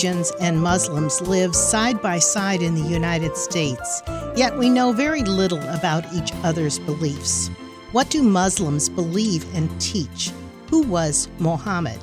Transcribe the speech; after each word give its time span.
Christians 0.00 0.32
and 0.40 0.58
Muslims 0.58 1.20
live 1.20 1.54
side 1.54 2.00
by 2.00 2.18
side 2.18 2.62
in 2.62 2.74
the 2.74 2.88
United 2.88 3.36
States, 3.36 4.02
yet 4.34 4.56
we 4.56 4.70
know 4.70 4.94
very 4.94 5.22
little 5.22 5.60
about 5.68 6.10
each 6.14 6.32
other's 6.42 6.78
beliefs. 6.78 7.48
What 7.92 8.08
do 8.08 8.22
Muslims 8.22 8.88
believe 8.88 9.44
and 9.54 9.68
teach? 9.78 10.30
Who 10.70 10.84
was 10.84 11.28
Muhammad? 11.38 11.98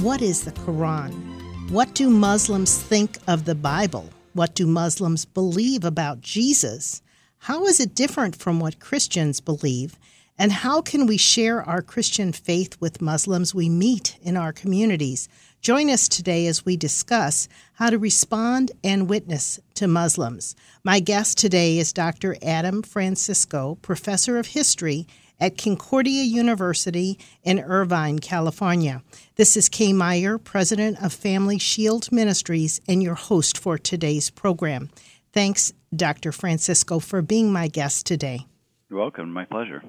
What 0.00 0.20
is 0.20 0.44
the 0.44 0.52
Quran? 0.52 1.70
What 1.70 1.94
do 1.94 2.10
Muslims 2.10 2.76
think 2.76 3.16
of 3.26 3.46
the 3.46 3.54
Bible? 3.54 4.10
What 4.34 4.54
do 4.54 4.66
Muslims 4.66 5.24
believe 5.24 5.86
about 5.86 6.20
Jesus? 6.20 7.00
How 7.38 7.64
is 7.64 7.80
it 7.80 7.94
different 7.94 8.36
from 8.36 8.60
what 8.60 8.78
Christians 8.78 9.40
believe? 9.40 9.98
And 10.38 10.52
how 10.52 10.82
can 10.82 11.06
we 11.06 11.16
share 11.16 11.62
our 11.62 11.80
Christian 11.80 12.32
faith 12.32 12.76
with 12.78 13.00
Muslims 13.00 13.54
we 13.54 13.70
meet 13.70 14.18
in 14.20 14.36
our 14.36 14.52
communities? 14.52 15.30
Join 15.60 15.90
us 15.90 16.08
today 16.08 16.46
as 16.46 16.64
we 16.64 16.76
discuss 16.76 17.48
how 17.74 17.90
to 17.90 17.98
respond 17.98 18.70
and 18.84 19.08
witness 19.08 19.58
to 19.74 19.88
Muslims. 19.88 20.54
My 20.84 21.00
guest 21.00 21.36
today 21.36 21.78
is 21.78 21.92
Dr. 21.92 22.36
Adam 22.42 22.80
Francisco, 22.82 23.76
professor 23.82 24.38
of 24.38 24.48
history 24.48 25.06
at 25.40 25.58
Concordia 25.58 26.22
University 26.22 27.18
in 27.42 27.58
Irvine, 27.58 28.20
California. 28.20 29.02
This 29.34 29.56
is 29.56 29.68
Kay 29.68 29.92
Meyer, 29.92 30.38
president 30.38 31.02
of 31.02 31.12
Family 31.12 31.58
Shield 31.58 32.10
Ministries, 32.12 32.80
and 32.88 33.02
your 33.02 33.14
host 33.14 33.58
for 33.58 33.78
today's 33.78 34.30
program. 34.30 34.90
Thanks, 35.32 35.72
Dr. 35.94 36.30
Francisco, 36.30 37.00
for 37.00 37.20
being 37.20 37.52
my 37.52 37.66
guest 37.66 38.06
today. 38.06 38.46
You're 38.90 39.00
welcome. 39.00 39.32
My 39.32 39.44
pleasure. 39.44 39.82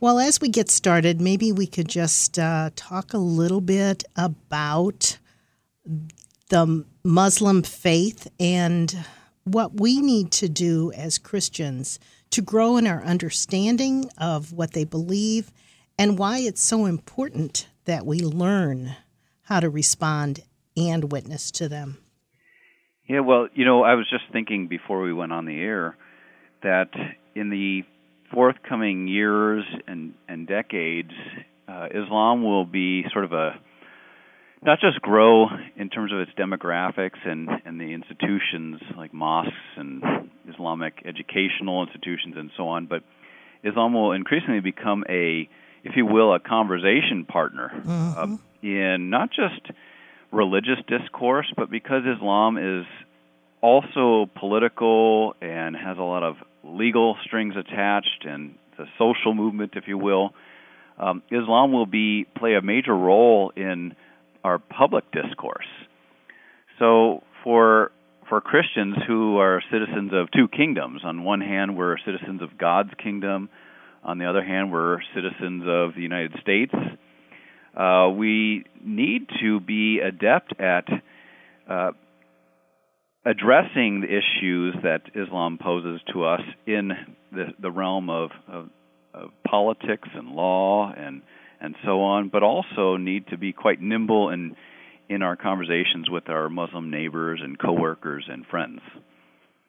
Well, 0.00 0.18
as 0.18 0.40
we 0.40 0.48
get 0.48 0.70
started, 0.70 1.20
maybe 1.20 1.52
we 1.52 1.66
could 1.66 1.88
just 1.88 2.38
uh, 2.38 2.70
talk 2.74 3.12
a 3.12 3.18
little 3.18 3.60
bit 3.60 4.04
about 4.16 5.18
the 6.48 6.86
Muslim 7.04 7.62
faith 7.62 8.28
and 8.40 9.04
what 9.44 9.78
we 9.78 10.00
need 10.00 10.30
to 10.32 10.48
do 10.48 10.90
as 10.92 11.18
Christians 11.18 11.98
to 12.30 12.40
grow 12.40 12.78
in 12.78 12.86
our 12.86 13.04
understanding 13.04 14.08
of 14.16 14.52
what 14.52 14.72
they 14.72 14.84
believe 14.84 15.52
and 15.98 16.18
why 16.18 16.38
it's 16.38 16.62
so 16.62 16.86
important 16.86 17.68
that 17.84 18.06
we 18.06 18.20
learn 18.20 18.96
how 19.42 19.60
to 19.60 19.68
respond 19.68 20.40
and 20.78 21.12
witness 21.12 21.50
to 21.50 21.68
them. 21.68 21.98
Yeah, 23.06 23.20
well, 23.20 23.48
you 23.52 23.66
know, 23.66 23.82
I 23.82 23.94
was 23.94 24.08
just 24.08 24.24
thinking 24.32 24.66
before 24.66 25.02
we 25.02 25.12
went 25.12 25.32
on 25.32 25.44
the 25.44 25.58
air 25.60 25.96
that 26.62 26.88
in 27.34 27.50
the 27.50 27.82
forthcoming 28.32 29.08
years 29.08 29.64
and, 29.86 30.14
and 30.28 30.46
decades, 30.46 31.12
uh, 31.68 31.88
Islam 31.90 32.42
will 32.42 32.64
be 32.64 33.04
sort 33.12 33.24
of 33.24 33.32
a 33.32 33.60
not 34.62 34.78
just 34.78 35.00
grow 35.00 35.46
in 35.76 35.88
terms 35.88 36.12
of 36.12 36.20
its 36.20 36.30
demographics 36.38 37.18
and, 37.24 37.48
and 37.64 37.80
the 37.80 37.94
institutions 37.94 38.80
like 38.96 39.14
mosques 39.14 39.54
and 39.76 40.02
Islamic 40.52 41.02
educational 41.06 41.82
institutions 41.82 42.34
and 42.36 42.50
so 42.56 42.68
on, 42.68 42.86
but 42.86 43.02
Islam 43.64 43.94
will 43.94 44.12
increasingly 44.12 44.60
become 44.60 45.04
a, 45.08 45.48
if 45.82 45.96
you 45.96 46.04
will, 46.04 46.34
a 46.34 46.40
conversation 46.40 47.24
partner 47.26 47.70
mm-hmm. 47.74 48.34
uh, 48.34 48.36
in 48.62 49.08
not 49.08 49.30
just 49.30 49.70
religious 50.30 50.78
discourse, 50.86 51.50
but 51.56 51.70
because 51.70 52.02
Islam 52.04 52.58
is 52.58 52.86
also 53.62 54.30
political 54.38 55.34
and 55.40 55.76
has 55.76 55.96
a 55.98 56.02
lot 56.02 56.22
of 56.22 56.36
legal 56.64 57.16
strings 57.24 57.54
attached 57.56 58.24
and 58.24 58.54
the 58.76 58.86
social 58.98 59.34
movement, 59.34 59.72
if 59.76 59.84
you 59.86 59.98
will, 59.98 60.32
um, 60.98 61.22
Islam 61.30 61.72
will 61.72 61.86
be 61.86 62.26
play 62.36 62.54
a 62.54 62.62
major 62.62 62.94
role 62.94 63.52
in 63.56 63.94
our 64.44 64.58
public 64.58 65.04
discourse. 65.12 65.66
So 66.78 67.22
for 67.42 67.92
for 68.28 68.40
Christians 68.40 68.96
who 69.06 69.38
are 69.38 69.62
citizens 69.72 70.12
of 70.14 70.30
two 70.30 70.46
kingdoms, 70.48 71.02
on 71.04 71.24
one 71.24 71.40
hand 71.40 71.76
we're 71.76 71.96
citizens 72.04 72.42
of 72.42 72.56
God's 72.58 72.90
kingdom, 73.02 73.48
on 74.04 74.18
the 74.18 74.26
other 74.26 74.44
hand 74.44 74.70
we're 74.70 74.98
citizens 75.14 75.64
of 75.66 75.94
the 75.94 76.02
United 76.02 76.34
States. 76.40 76.74
Uh, 77.76 78.08
we 78.10 78.64
need 78.84 79.28
to 79.40 79.60
be 79.60 80.00
adept 80.00 80.58
at 80.60 80.84
uh, 81.68 81.92
addressing 83.24 84.00
the 84.00 84.06
issues 84.06 84.74
that 84.82 85.02
Islam 85.14 85.58
poses 85.60 86.00
to 86.12 86.24
us 86.24 86.40
in 86.66 86.92
the, 87.32 87.46
the 87.60 87.70
realm 87.70 88.08
of, 88.08 88.30
of, 88.48 88.70
of, 89.12 89.30
politics 89.46 90.08
and 90.14 90.30
law 90.30 90.92
and 90.96 91.22
and 91.62 91.74
so 91.84 92.00
on, 92.00 92.30
but 92.30 92.42
also 92.42 92.96
need 92.96 93.26
to 93.26 93.36
be 93.36 93.52
quite 93.52 93.82
nimble 93.82 94.30
in 94.30 94.56
in 95.10 95.22
our 95.22 95.36
conversations 95.36 96.08
with 96.08 96.28
our 96.28 96.48
Muslim 96.48 96.90
neighbors 96.90 97.40
and 97.42 97.58
coworkers 97.58 98.24
and 98.30 98.46
friends. 98.46 98.80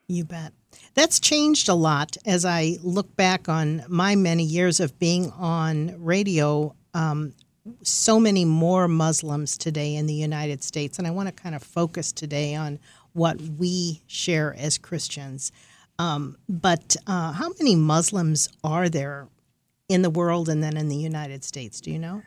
You 0.08 0.24
bet. 0.24 0.54
That's 0.94 1.20
changed 1.20 1.68
a 1.68 1.74
lot 1.74 2.16
as 2.26 2.46
I 2.46 2.78
look 2.84 3.16
back 3.16 3.50
on 3.50 3.84
my 3.90 4.16
many 4.16 4.44
years 4.44 4.80
of 4.80 4.98
being 5.00 5.32
on 5.32 5.96
radio. 6.04 6.76
Um, 6.94 7.34
so 7.84 8.20
many 8.20 8.44
more 8.44 8.88
Muslims 8.88 9.58
today 9.58 9.96
in 9.96 10.08
the 10.08 10.14
United 10.14 10.64
States, 10.64 10.98
and 10.98 11.08
I 11.08 11.12
want 11.12 11.28
to 11.30 11.32
kind 11.32 11.56
of 11.56 11.64
focus 11.64 12.12
today 12.12 12.56
on 12.56 12.80
what 13.14 13.40
we 13.42 14.02
share 14.08 14.56
as 14.58 14.78
Christians. 14.78 15.52
Um, 16.00 16.38
but 16.50 16.96
uh, 17.08 17.34
how 17.34 17.50
many 17.60 17.76
Muslims 17.76 18.50
are 18.64 18.90
there 18.90 19.28
in 19.88 20.02
the 20.02 20.10
world 20.10 20.50
and 20.50 20.64
then 20.64 20.78
in 20.78 20.88
the 20.90 20.96
United 20.96 21.44
States? 21.44 21.82
Do 21.82 21.92
you 21.92 22.00
know? 22.00 22.24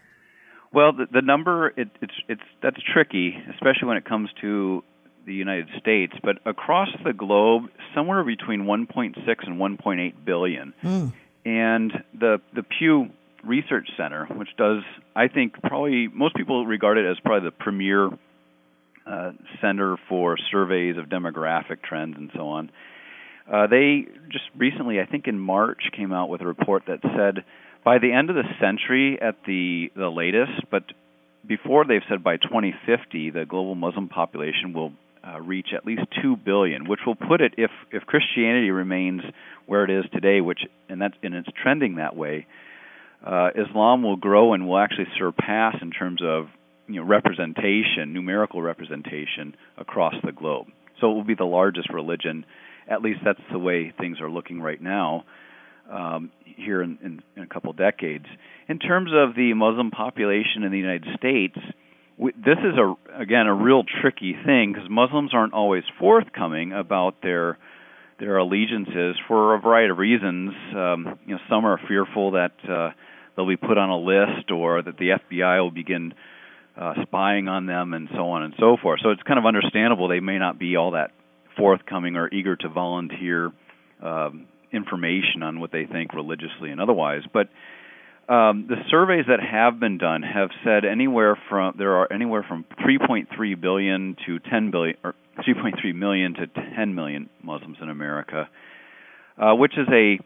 Well, 0.73 0.93
the, 0.93 1.07
the 1.11 1.23
number 1.23 1.69
it, 1.77 1.89
it's 2.03 2.15
it's 2.29 2.43
that's 2.63 2.79
tricky, 2.93 3.37
especially 3.55 3.89
when 3.89 3.97
it 3.97 4.05
comes 4.05 4.29
to 4.41 4.83
the 5.25 5.33
United 5.33 5.69
States. 5.79 6.13
But 6.23 6.39
across 6.47 6.89
the 7.05 7.13
globe, 7.13 7.65
somewhere 7.95 8.25
between 8.25 8.63
1.6 8.63 9.15
and 9.47 9.59
1.8 9.59 10.25
billion. 10.25 10.75
Mm. 10.83 11.13
And 11.47 11.93
the 12.19 12.41
the 12.55 12.63
Pew 12.63 13.11
Research 13.45 13.89
Center, 13.97 14.27
which 14.27 14.49
does, 14.57 14.83
I 15.15 15.29
think, 15.29 15.61
probably 15.63 16.09
most 16.09 16.35
people 16.35 16.67
regard 16.67 16.99
it 16.99 17.07
as 17.07 17.19
probably 17.21 17.49
the 17.49 17.53
premier 17.53 18.11
uh, 19.07 19.33
Center 19.61 19.97
for 20.09 20.37
Surveys 20.51 20.97
of 20.97 21.07
Demographic 21.07 21.83
Trends 21.83 22.17
and 22.17 22.31
so 22.35 22.49
on. 22.49 22.71
Uh, 23.51 23.67
they 23.67 24.07
just 24.31 24.45
recently, 24.57 25.01
I 25.01 25.07
think 25.07 25.27
in 25.27 25.39
March, 25.39 25.83
came 25.95 26.13
out 26.13 26.29
with 26.29 26.41
a 26.41 26.47
report 26.47 26.85
that 26.87 27.01
said 27.03 27.45
by 27.85 27.99
the 27.99 28.13
end 28.13 28.31
of 28.31 28.37
the 28.37 28.45
century, 28.61 29.19
at 29.21 29.37
the 29.47 29.91
the 29.95 30.09
latest, 30.09 30.71
but 30.71 30.85
before 31.47 31.85
they've 31.85 32.03
said 32.09 32.25
by 32.25 32.39
2050, 32.39 33.31
the 33.31 33.45
global 33.45 33.75
Muslim 33.75 34.09
population 34.09 34.73
will 34.73 34.93
uh, 35.27 35.41
reach 35.41 35.69
at 35.77 35.85
least 35.85 36.03
two 36.23 36.37
billion, 36.37 36.89
which 36.89 37.01
will 37.07 37.15
put 37.15 37.43
it 37.43 37.55
if 37.59 37.71
if 37.91 38.05
Christianity 38.05 38.71
remains 38.71 39.21
where 39.67 39.85
it 39.85 39.91
is 39.91 40.05
today, 40.13 40.41
which 40.41 40.61
and 40.89 41.01
that's 41.01 41.15
and 41.23 41.35
it's 41.35 41.49
trending 41.63 41.97
that 41.97 42.17
way. 42.17 42.47
Uh, 43.25 43.51
Islam 43.55 44.03
will 44.03 44.17
grow 44.17 44.53
and 44.53 44.67
will 44.67 44.79
actually 44.79 45.07
surpass 45.19 45.77
in 45.81 45.91
terms 45.91 46.21
of 46.23 46.49
you 46.87 46.97
know, 46.97 47.07
representation, 47.07 48.13
numerical 48.13 48.63
representation 48.63 49.57
across 49.77 50.15
the 50.25 50.33
globe. 50.33 50.67
So 51.01 51.11
it 51.11 51.15
will 51.15 51.25
be 51.25 51.35
the 51.35 51.45
largest 51.45 51.91
religion. 51.93 52.45
At 52.89 53.03
least 53.03 53.21
that's 53.25 53.41
the 53.51 53.59
way 53.59 53.93
things 53.99 54.21
are 54.21 54.31
looking 54.31 54.61
right 54.61 54.81
now. 54.81 55.25
Um, 55.91 56.31
here 56.45 56.81
in, 56.81 56.99
in, 57.03 57.23
in, 57.37 57.43
a 57.43 57.47
couple 57.47 57.71
decades. 57.75 58.25
In 58.69 58.79
terms 58.79 59.11
of 59.15 59.35
the 59.35 59.53
Muslim 59.53 59.91
population 59.91 60.63
in 60.63 60.73
the 60.73 60.79
United 60.79 61.05
States, 61.19 61.59
we, 62.17 62.33
this 62.33 62.57
is 62.59 62.79
a 62.79 62.95
again 63.21 63.47
a 63.47 63.55
real 63.55 63.83
tricky 64.01 64.35
thing 64.47 64.73
because 64.73 64.89
Muslims 64.89 65.33
aren't 65.35 65.53
always 65.53 65.83
forthcoming 65.99 66.73
about 66.73 67.21
their 67.23 67.59
their 68.19 68.39
allegiances 68.39 69.17
for 69.27 69.55
a 69.55 69.61
variety 69.61 69.91
of 69.91 69.99
reasons. 69.99 70.53
Um, 70.75 71.19
you 71.27 71.35
know, 71.35 71.41
some 71.51 71.67
are 71.67 71.79
fearful 71.89 72.33
that 72.33 72.53
uh, 72.69 72.91
they'll 73.37 73.49
be 73.49 73.57
put 73.57 73.77
on 73.77 73.91
a 73.91 73.99
list 73.99 74.51
or 74.51 74.83
that 74.83 74.97
the 74.97 75.19
FBI 75.19 75.61
will 75.61 75.71
begin 75.71 76.15
uh, 76.77 76.95
spying 77.03 77.49
on 77.49 77.67
them 77.67 77.95
and 77.95 78.09
so 78.13 78.31
on 78.31 78.43
and 78.43 78.55
so 78.59 78.77
forth. 78.81 79.01
So 79.03 79.11
it's 79.11 79.23
kind 79.23 79.39
of 79.39 79.47
understandable 79.47 80.09
they 80.09 80.21
may 80.21 80.39
not 80.39 80.59
be 80.59 80.77
all 80.77 80.93
that 80.93 81.11
forthcoming 81.57 82.17
or 82.17 82.29
eager 82.33 82.57
to 82.57 82.69
volunteer 82.69 83.53
um, 84.03 84.47
information 84.73 85.43
on 85.43 85.61
what 85.61 85.71
they 85.71 85.87
think 85.87 86.15
religiously 86.15 86.71
and 86.71 86.81
otherwise. 86.81 87.23
But 87.33 87.49
um, 88.29 88.67
the 88.69 88.77
surveys 88.91 89.27
that 89.29 89.41
have 89.41 89.79
been 89.79 89.99
done 89.99 90.23
have 90.23 90.49
said 90.65 90.85
anywhere 90.85 91.39
from 91.49 91.75
there 91.79 91.97
are 91.97 92.13
anywhere 92.13 92.45
from 92.47 92.65
3.3 92.81 93.61
billion 93.61 94.17
to 94.27 94.39
10 94.39 94.71
billion 94.71 94.97
or 95.05 95.15
3.3 95.47 95.95
million 95.95 96.35
to 96.35 96.47
10 96.47 96.95
million 96.95 97.29
Muslims 97.43 97.77
in 97.83 97.91
America, 97.91 98.49
uh, 99.39 99.55
which 99.55 99.75
is 99.77 99.87
a 99.93 100.19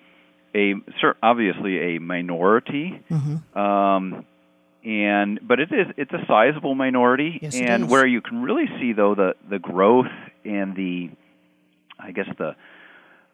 a 0.54 0.74
obviously 1.22 1.96
a 1.96 1.98
minority. 1.98 3.02
Mm-hmm. 3.10 3.58
Um, 3.58 4.24
and 4.84 5.40
but 5.42 5.60
it 5.60 5.70
is 5.72 5.86
it's 5.96 6.12
a 6.12 6.24
sizable 6.26 6.74
minority 6.74 7.38
yes, 7.42 7.54
and 7.54 7.90
where 7.90 8.06
you 8.06 8.20
can 8.20 8.42
really 8.42 8.66
see 8.80 8.92
though 8.92 9.14
the 9.14 9.34
the 9.50 9.58
growth 9.58 10.06
and 10.44 10.76
the 10.76 11.10
i 11.98 12.12
guess 12.12 12.28
the 12.38 12.54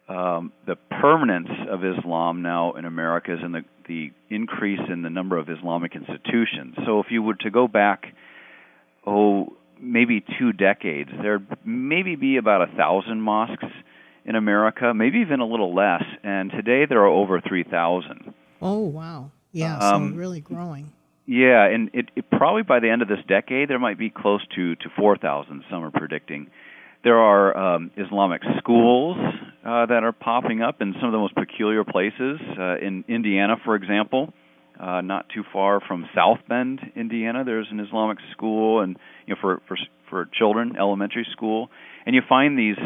um, 0.06 0.52
the 0.66 0.76
permanence 0.76 1.48
of 1.70 1.82
Islam 1.82 2.42
now 2.42 2.74
in 2.74 2.84
America 2.84 3.32
is 3.32 3.40
in 3.42 3.52
the 3.52 3.64
the 3.86 4.12
increase 4.30 4.80
in 4.90 5.02
the 5.02 5.10
number 5.10 5.38
of 5.38 5.48
Islamic 5.48 5.94
institutions. 5.94 6.74
So 6.86 7.00
if 7.00 7.06
you 7.10 7.22
were 7.22 7.34
to 7.36 7.50
go 7.50 7.68
back, 7.68 8.14
oh, 9.06 9.56
maybe 9.80 10.24
two 10.38 10.52
decades, 10.52 11.10
there'd 11.22 11.46
maybe 11.64 12.16
be 12.16 12.36
about 12.36 12.62
a 12.62 12.72
thousand 12.76 13.20
mosques 13.20 13.64
in 14.24 14.36
America, 14.36 14.94
maybe 14.94 15.18
even 15.18 15.40
a 15.40 15.46
little 15.46 15.74
less. 15.74 16.02
And 16.22 16.50
today 16.50 16.86
there 16.86 17.00
are 17.00 17.06
over 17.06 17.40
3,000. 17.40 18.32
Oh, 18.62 18.80
wow. 18.80 19.30
Yeah, 19.52 19.78
so 19.78 19.86
um, 19.96 20.16
really 20.16 20.40
growing. 20.40 20.92
Yeah, 21.26 21.64
and 21.66 21.90
it, 21.94 22.10
it 22.16 22.30
probably 22.30 22.62
by 22.62 22.80
the 22.80 22.90
end 22.90 23.02
of 23.02 23.08
this 23.08 23.24
decade 23.26 23.70
there 23.70 23.78
might 23.78 23.98
be 23.98 24.10
close 24.10 24.42
to 24.56 24.76
to 24.76 24.88
4,000. 24.96 25.64
Some 25.70 25.84
are 25.84 25.90
predicting. 25.90 26.50
There 27.02 27.18
are 27.18 27.74
um, 27.74 27.90
Islamic 27.96 28.42
schools 28.58 29.16
uh, 29.64 29.86
that 29.86 30.04
are 30.04 30.12
popping 30.12 30.62
up 30.62 30.80
in 30.80 30.94
some 30.94 31.06
of 31.06 31.12
the 31.12 31.18
most 31.18 31.34
peculiar 31.34 31.84
places. 31.84 32.40
Uh, 32.58 32.76
in 32.78 33.04
Indiana, 33.08 33.56
for 33.64 33.74
example, 33.74 34.32
uh, 34.78 35.00
not 35.02 35.26
too 35.34 35.44
far 35.52 35.80
from 35.86 36.06
South 36.14 36.38
Bend, 36.48 36.80
Indiana, 36.96 37.44
there's 37.44 37.68
an 37.70 37.80
Islamic 37.80 38.18
school, 38.32 38.80
and 38.80 38.96
you 39.26 39.34
know 39.34 39.40
for 39.40 39.62
for 39.68 39.78
for 40.10 40.28
children, 40.38 40.76
elementary 40.78 41.26
school, 41.32 41.70
and 42.06 42.14
you 42.14 42.22
find 42.28 42.58
these 42.58 42.76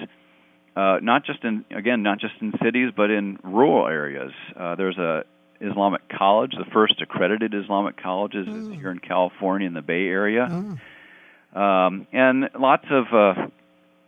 uh, 0.77 0.99
not 1.03 1.25
just 1.25 1.43
in 1.45 1.65
again 1.77 2.03
not 2.03 2.21
just 2.21 2.35
in 2.41 2.53
cities 2.63 2.91
but 2.97 3.11
in 3.11 3.39
rural 3.43 3.89
areas. 3.89 4.33
Uh, 4.59 4.77
there's 4.77 4.99
a 4.99 5.23
Islamic 5.61 6.03
college, 6.09 6.53
the 6.53 6.71
first 6.73 7.01
accredited 7.01 7.55
Islamic 7.55 8.01
colleges 8.01 8.47
is 8.47 8.69
here 8.75 8.91
in 8.91 8.99
California 8.99 9.67
in 9.67 9.75
the 9.75 9.83
Bay 9.83 10.07
Area, 10.07 10.49
mm. 10.51 11.59
um, 11.59 12.07
and 12.13 12.49
lots 12.59 12.85
of 12.91 13.05
uh, 13.13 13.47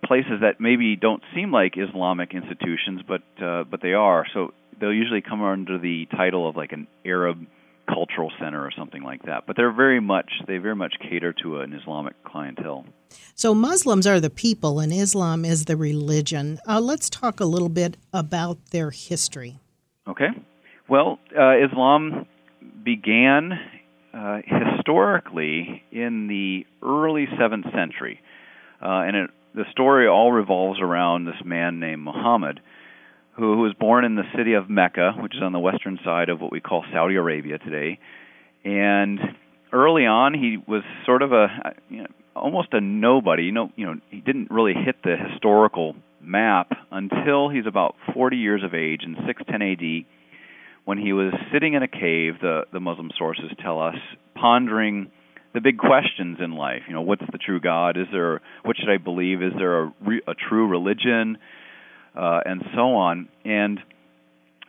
places 0.04 0.40
that 0.42 0.60
maybe 0.60 0.96
don't 0.96 1.22
seem 1.34 1.52
like 1.52 1.74
Islamic 1.76 2.34
institutions, 2.34 3.00
but 3.06 3.22
uh, 3.42 3.64
but 3.64 3.80
they 3.82 3.94
are. 3.94 4.26
So 4.32 4.52
they'll 4.80 4.92
usually 4.92 5.22
come 5.22 5.42
under 5.42 5.78
the 5.78 6.06
title 6.06 6.48
of 6.48 6.56
like 6.56 6.72
an 6.72 6.86
Arab 7.04 7.46
cultural 7.88 8.30
center 8.40 8.64
or 8.64 8.70
something 8.76 9.02
like 9.02 9.24
that. 9.24 9.46
But 9.46 9.56
they're 9.56 9.72
very 9.72 10.00
much 10.00 10.30
they 10.46 10.58
very 10.58 10.76
much 10.76 10.94
cater 11.00 11.32
to 11.42 11.60
an 11.60 11.72
Islamic 11.72 12.22
clientele. 12.24 12.86
So 13.34 13.54
Muslims 13.54 14.06
are 14.06 14.20
the 14.20 14.30
people, 14.30 14.78
and 14.80 14.92
Islam 14.92 15.44
is 15.44 15.64
the 15.64 15.76
religion. 15.76 16.58
Uh, 16.66 16.80
let's 16.80 17.10
talk 17.10 17.40
a 17.40 17.44
little 17.44 17.68
bit 17.68 17.96
about 18.12 18.58
their 18.70 18.90
history. 18.90 19.58
Okay. 20.06 20.28
Well, 20.90 21.20
uh, 21.38 21.52
Islam 21.64 22.26
began 22.84 23.52
uh, 24.12 24.38
historically 24.44 25.84
in 25.92 26.26
the 26.26 26.66
early 26.84 27.28
seventh 27.38 27.66
century, 27.72 28.18
uh, 28.82 29.06
and 29.06 29.14
it, 29.14 29.30
the 29.54 29.66
story 29.70 30.08
all 30.08 30.32
revolves 30.32 30.80
around 30.80 31.26
this 31.26 31.40
man 31.44 31.78
named 31.78 32.02
Muhammad 32.02 32.58
who, 33.36 33.54
who 33.54 33.60
was 33.60 33.72
born 33.78 34.04
in 34.04 34.16
the 34.16 34.24
city 34.36 34.54
of 34.54 34.68
Mecca, 34.68 35.12
which 35.20 35.36
is 35.36 35.42
on 35.44 35.52
the 35.52 35.60
western 35.60 36.00
side 36.04 36.28
of 36.28 36.40
what 36.40 36.50
we 36.50 36.58
call 36.58 36.84
Saudi 36.92 37.14
Arabia 37.14 37.58
today. 37.58 38.00
And 38.64 39.20
early 39.72 40.06
on, 40.06 40.34
he 40.34 40.56
was 40.56 40.82
sort 41.06 41.22
of 41.22 41.30
a 41.30 41.46
you 41.88 41.98
know, 41.98 42.08
almost 42.34 42.70
a 42.72 42.80
nobody. 42.80 43.44
You 43.44 43.52
know, 43.52 43.70
you 43.76 43.86
know, 43.86 43.94
he 44.10 44.20
didn't 44.20 44.50
really 44.50 44.74
hit 44.74 44.96
the 45.04 45.14
historical 45.16 45.94
map 46.20 46.72
until 46.90 47.48
he's 47.48 47.66
about 47.68 47.94
40 48.12 48.38
years 48.38 48.64
of 48.64 48.74
age 48.74 49.02
in 49.04 49.14
610 49.24 49.62
AD, 49.62 50.19
when 50.90 50.98
he 50.98 51.12
was 51.12 51.32
sitting 51.52 51.74
in 51.74 51.82
a 51.82 51.88
cave. 51.88 52.34
The 52.40 52.62
the 52.72 52.80
Muslim 52.80 53.10
sources 53.16 53.50
tell 53.62 53.80
us, 53.80 53.96
pondering 54.34 55.10
the 55.54 55.60
big 55.60 55.78
questions 55.78 56.38
in 56.40 56.52
life. 56.52 56.82
You 56.88 56.94
know, 56.94 57.02
what's 57.02 57.24
the 57.32 57.38
true 57.38 57.60
God? 57.60 57.96
Is 57.96 58.06
there 58.12 58.40
what 58.64 58.76
should 58.76 58.90
I 58.90 58.98
believe? 58.98 59.42
Is 59.42 59.52
there 59.56 59.82
a, 59.82 59.94
re, 60.00 60.20
a 60.26 60.34
true 60.34 60.66
religion? 60.68 61.38
uh, 62.14 62.40
and 62.44 62.62
so 62.74 62.94
on. 62.94 63.28
And 63.44 63.80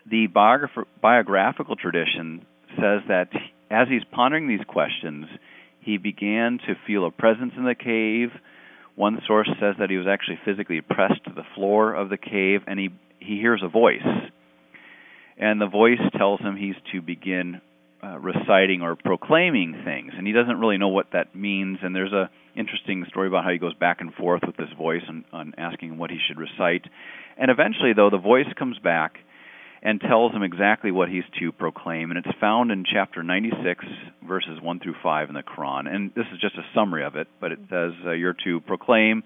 the 0.10 0.28
biograph- 0.28 0.88
biographical 1.02 1.76
tradition 1.76 2.46
says 2.76 3.02
that 3.08 3.30
as 3.70 3.88
he's 3.90 4.04
pondering 4.12 4.48
these 4.48 4.66
questions, 4.68 5.26
he 5.80 5.98
began 5.98 6.60
to 6.68 6.76
feel 6.86 7.06
a 7.06 7.12
presence 7.12 7.54
in 7.58 7.64
the 7.64 7.76
cave. 7.76 8.30
One 8.96 9.22
source 9.26 9.50
says 9.60 9.76
that 9.80 9.90
he 9.90 9.98
was 9.98 10.08
actually 10.08 10.40
physically 10.46 10.82
pressed 10.82 11.24
to 11.26 11.34
the 11.34 11.44
floor 11.56 11.94
of 11.94 12.10
the 12.10 12.18
cave, 12.18 12.62
and 12.68 12.80
he 12.80 12.90
he 13.20 13.38
hears 13.38 13.62
a 13.64 13.68
voice, 13.68 14.02
and 15.42 15.60
the 15.60 15.68
voice 15.68 16.00
tells 16.18 16.40
him 16.40 16.56
he's 16.56 16.76
to 16.94 17.02
begin 17.02 17.60
uh, 18.04 18.18
reciting 18.20 18.82
or 18.82 18.96
proclaiming 18.96 19.82
things, 19.84 20.14
and 20.16 20.26
he 20.26 20.34
doesn't 20.34 20.60
really 20.60 20.78
know 20.78 20.88
what 20.88 21.08
that 21.14 21.36
means. 21.36 21.80
And 21.82 21.96
there's 21.96 22.14
a 22.14 22.30
interesting 22.56 23.06
story 23.10 23.28
about 23.28 23.44
how 23.44 23.50
he 23.50 23.58
goes 23.58 23.74
back 23.74 24.02
and 24.02 24.14
forth 24.14 24.42
with 24.46 24.56
this 24.56 24.70
voice 24.78 25.04
on, 25.10 25.26
on 25.34 25.54
asking 25.58 25.98
what 25.98 26.12
he 26.12 26.18
should 26.28 26.38
recite. 26.38 26.86
And 27.38 27.50
eventually, 27.50 27.94
though, 27.96 28.10
the 28.10 28.18
voice 28.18 28.48
comes 28.58 28.78
back 28.80 29.18
and 29.82 30.00
tells 30.00 30.32
him 30.32 30.44
exactly 30.44 30.92
what 30.92 31.10
he's 31.10 31.24
to 31.40 31.52
proclaim, 31.52 32.12
and 32.12 32.24
it's 32.24 32.40
found 32.40 32.72
in 32.72 32.86
chapter 32.86 33.24
96, 33.24 33.84
verses 34.28 34.60
1 34.62 34.80
through 34.80 34.96
5 35.02 35.30
in 35.30 35.34
the 35.34 35.42
Quran. 35.42 35.92
And 35.92 36.12
this 36.16 36.26
is 36.32 36.40
just 36.40 36.56
a 36.56 36.66
summary 36.76 37.04
of 37.04 37.16
it, 37.16 37.28
but 37.40 37.52
it 37.52 37.60
says 37.70 37.94
uh, 38.06 38.12
you're 38.12 38.36
to 38.46 38.60
proclaim 38.62 39.24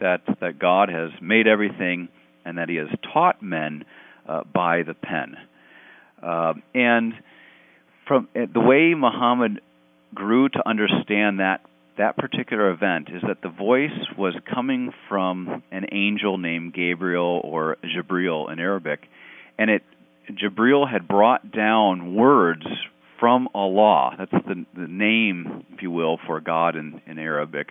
that 0.00 0.20
that 0.40 0.58
God 0.58 0.90
has 0.90 1.10
made 1.22 1.46
everything 1.46 2.08
and 2.44 2.58
that 2.58 2.68
He 2.68 2.76
has 2.76 2.88
taught 3.14 3.42
men 3.42 3.86
uh, 4.28 4.42
by 4.52 4.82
the 4.82 4.94
pen. 4.94 5.36
Uh, 6.24 6.54
and 6.74 7.12
from 8.06 8.28
uh, 8.34 8.46
the 8.52 8.60
way 8.60 8.94
Muhammad 8.94 9.60
grew 10.14 10.48
to 10.48 10.68
understand 10.68 11.40
that 11.40 11.60
that 11.98 12.16
particular 12.16 12.70
event 12.70 13.08
is 13.08 13.22
that 13.26 13.42
the 13.42 13.48
voice 13.48 13.90
was 14.18 14.34
coming 14.52 14.92
from 15.08 15.62
an 15.70 15.86
angel 15.92 16.38
named 16.38 16.74
Gabriel 16.74 17.40
or 17.44 17.76
Jibril 17.84 18.52
in 18.52 18.58
Arabic, 18.58 19.00
and 19.58 19.70
it 19.70 19.82
Jibril 20.30 20.90
had 20.90 21.06
brought 21.06 21.52
down 21.52 22.14
words 22.14 22.64
from 23.20 23.48
Allah. 23.54 24.16
That's 24.18 24.44
the, 24.46 24.64
the 24.74 24.88
name, 24.88 25.66
if 25.72 25.82
you 25.82 25.90
will, 25.90 26.18
for 26.26 26.40
God 26.40 26.76
in, 26.76 27.00
in 27.06 27.18
Arabic. 27.18 27.68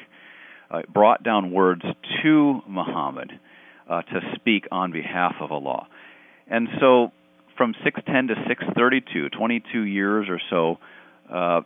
Uh, 0.69 0.81
brought 0.91 1.23
down 1.23 1.51
words 1.51 1.81
to 2.21 2.61
Muhammad 2.67 3.31
uh, 3.89 4.01
to 4.03 4.19
speak 4.35 4.67
on 4.71 4.91
behalf 4.91 5.33
of 5.41 5.51
Allah. 5.51 5.87
And 6.47 6.67
so 6.79 7.11
from 7.57 7.73
610 7.83 8.35
to 8.35 8.43
632, 8.47 9.29
22 9.29 9.81
years 9.81 10.27
or 10.29 10.39
so, 10.49 10.77
uh, 11.33 11.61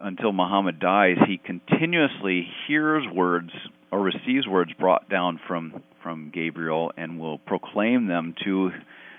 until 0.00 0.32
Muhammad 0.32 0.78
dies, 0.78 1.16
he 1.26 1.38
continuously 1.38 2.48
hears 2.66 3.04
words 3.12 3.50
or 3.90 4.00
receives 4.00 4.46
words 4.46 4.72
brought 4.78 5.08
down 5.08 5.40
from 5.46 5.82
from 6.02 6.30
Gabriel 6.32 6.92
and 6.96 7.18
will 7.18 7.38
proclaim 7.38 8.06
them 8.06 8.34
to 8.44 8.70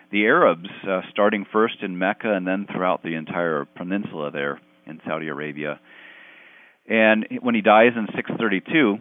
the 0.10 0.26
Arabs, 0.26 0.70
uh, 0.88 1.02
starting 1.12 1.46
first 1.52 1.76
in 1.82 1.98
Mecca 1.98 2.34
and 2.34 2.48
then 2.48 2.66
throughout 2.72 3.04
the 3.04 3.16
entire 3.16 3.66
peninsula 3.76 4.32
there 4.32 4.62
in 4.86 5.02
Saudi 5.06 5.28
Arabia. 5.28 5.82
And 6.88 7.28
when 7.42 7.56
he 7.56 7.62
dies 7.62 7.92
in 7.98 8.08
632, 8.16 9.00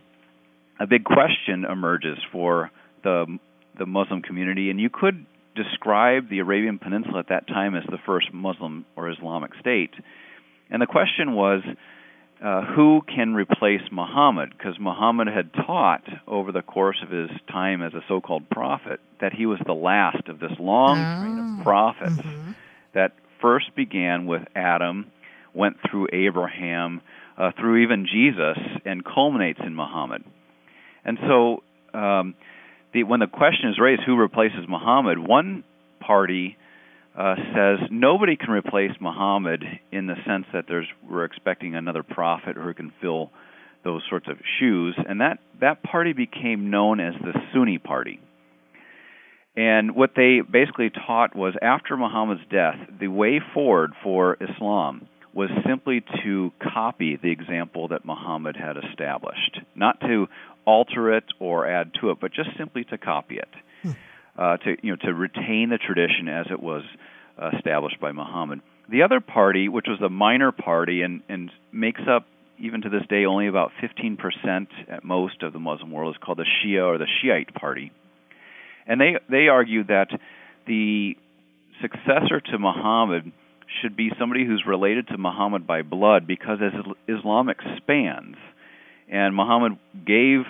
a 0.80 0.86
big 0.88 1.04
question 1.04 1.64
emerges 1.64 2.18
for 2.32 2.70
the 3.04 3.38
the 3.78 3.86
Muslim 3.86 4.22
community, 4.22 4.70
and 4.70 4.80
you 4.80 4.88
could 4.90 5.26
describe 5.56 6.28
the 6.28 6.38
Arabian 6.40 6.78
Peninsula 6.78 7.20
at 7.20 7.28
that 7.28 7.48
time 7.48 7.74
as 7.74 7.84
the 7.90 7.98
first 8.06 8.32
Muslim 8.32 8.84
or 8.96 9.10
Islamic 9.10 9.52
state. 9.60 9.92
And 10.70 10.82
the 10.82 10.86
question 10.86 11.34
was, 11.34 11.62
uh, 12.44 12.62
who 12.74 13.00
can 13.02 13.34
replace 13.34 13.80
Muhammad? 13.90 14.50
Because 14.56 14.78
Muhammad 14.78 15.28
had 15.28 15.52
taught 15.54 16.04
over 16.26 16.52
the 16.52 16.62
course 16.62 16.98
of 17.02 17.10
his 17.10 17.30
time 17.50 17.82
as 17.82 17.94
a 17.94 18.00
so 18.08 18.20
called 18.20 18.48
prophet 18.50 19.00
that 19.20 19.32
he 19.32 19.46
was 19.46 19.58
the 19.64 19.72
last 19.72 20.28
of 20.28 20.38
this 20.38 20.52
long 20.58 20.98
oh. 20.98 21.20
train 21.22 21.38
of 21.38 21.64
prophets 21.64 22.12
mm-hmm. 22.12 22.52
that 22.92 23.12
first 23.40 23.74
began 23.74 24.26
with 24.26 24.42
Adam, 24.54 25.10
went 25.54 25.76
through 25.90 26.08
Abraham, 26.12 27.00
uh, 27.38 27.52
through 27.58 27.82
even 27.82 28.06
Jesus, 28.06 28.58
and 28.84 29.02
culminates 29.04 29.60
in 29.64 29.74
Muhammad. 29.74 30.22
And 31.04 31.18
so, 31.26 31.62
um, 31.98 32.34
the, 32.96 33.04
when 33.04 33.20
the 33.20 33.26
question 33.26 33.68
is 33.68 33.78
raised, 33.78 34.02
who 34.06 34.16
replaces 34.16 34.60
Muhammad, 34.68 35.18
one 35.18 35.64
party 36.00 36.56
uh, 37.16 37.34
says 37.54 37.88
nobody 37.90 38.36
can 38.36 38.50
replace 38.50 38.92
Muhammad 39.00 39.62
in 39.92 40.06
the 40.06 40.14
sense 40.26 40.46
that 40.52 40.64
there's 40.66 40.86
we're 41.08 41.24
expecting 41.24 41.74
another 41.74 42.02
prophet 42.02 42.56
who 42.56 42.72
can 42.74 42.92
fill 43.00 43.30
those 43.84 44.02
sorts 44.08 44.26
of 44.28 44.36
shoes, 44.58 44.96
and 45.08 45.20
that 45.20 45.38
that 45.60 45.82
party 45.82 46.12
became 46.12 46.70
known 46.70 46.98
as 46.98 47.14
the 47.20 47.32
Sunni 47.52 47.78
party. 47.78 48.18
And 49.56 49.94
what 49.94 50.10
they 50.16 50.40
basically 50.40 50.90
taught 50.90 51.36
was 51.36 51.54
after 51.62 51.96
Muhammad's 51.96 52.42
death, 52.50 52.76
the 52.98 53.08
way 53.08 53.40
forward 53.54 53.92
for 54.02 54.36
Islam 54.40 55.08
was 55.32 55.50
simply 55.68 56.02
to 56.24 56.50
copy 56.62 57.18
the 57.22 57.30
example 57.30 57.88
that 57.88 58.06
Muhammad 58.06 58.56
had 58.56 58.76
established, 58.90 59.60
not 59.74 60.00
to 60.00 60.26
alter 60.66 61.16
it 61.16 61.24
or 61.38 61.66
add 61.66 61.92
to 62.00 62.10
it, 62.10 62.18
but 62.20 62.32
just 62.32 62.50
simply 62.58 62.84
to 62.84 62.98
copy 62.98 63.38
it. 63.38 63.48
Uh, 64.38 64.58
to 64.58 64.76
you 64.82 64.90
know 64.90 64.96
to 64.96 65.14
retain 65.14 65.70
the 65.70 65.78
tradition 65.78 66.28
as 66.28 66.44
it 66.50 66.60
was 66.60 66.82
uh, 67.40 67.52
established 67.56 67.98
by 67.98 68.12
Muhammad. 68.12 68.60
The 68.90 69.02
other 69.02 69.18
party, 69.18 69.70
which 69.70 69.86
was 69.88 69.98
a 70.02 70.10
minor 70.10 70.52
party 70.52 71.00
and 71.00 71.22
and 71.26 71.50
makes 71.72 72.02
up 72.06 72.26
even 72.58 72.82
to 72.82 72.90
this 72.90 73.00
day 73.08 73.24
only 73.24 73.46
about 73.46 73.72
15% 73.82 74.66
at 74.88 75.04
most 75.04 75.42
of 75.42 75.54
the 75.54 75.58
Muslim 75.58 75.90
world, 75.90 76.14
is 76.14 76.22
called 76.22 76.38
the 76.38 76.44
Shia 76.44 76.84
or 76.86 76.98
the 76.98 77.06
Shiite 77.06 77.54
party, 77.54 77.92
and 78.86 79.00
they 79.00 79.16
they 79.30 79.48
argue 79.48 79.84
that 79.84 80.08
the 80.66 81.16
successor 81.80 82.40
to 82.40 82.58
Muhammad 82.58 83.32
should 83.80 83.96
be 83.96 84.10
somebody 84.18 84.44
who's 84.44 84.64
related 84.66 85.08
to 85.08 85.16
Muhammad 85.16 85.66
by 85.66 85.80
blood 85.80 86.26
because 86.26 86.58
as 86.60 86.72
Islam 87.08 87.48
expands 87.48 88.36
And 89.08 89.34
Muhammad 89.34 89.78
gave 89.94 90.40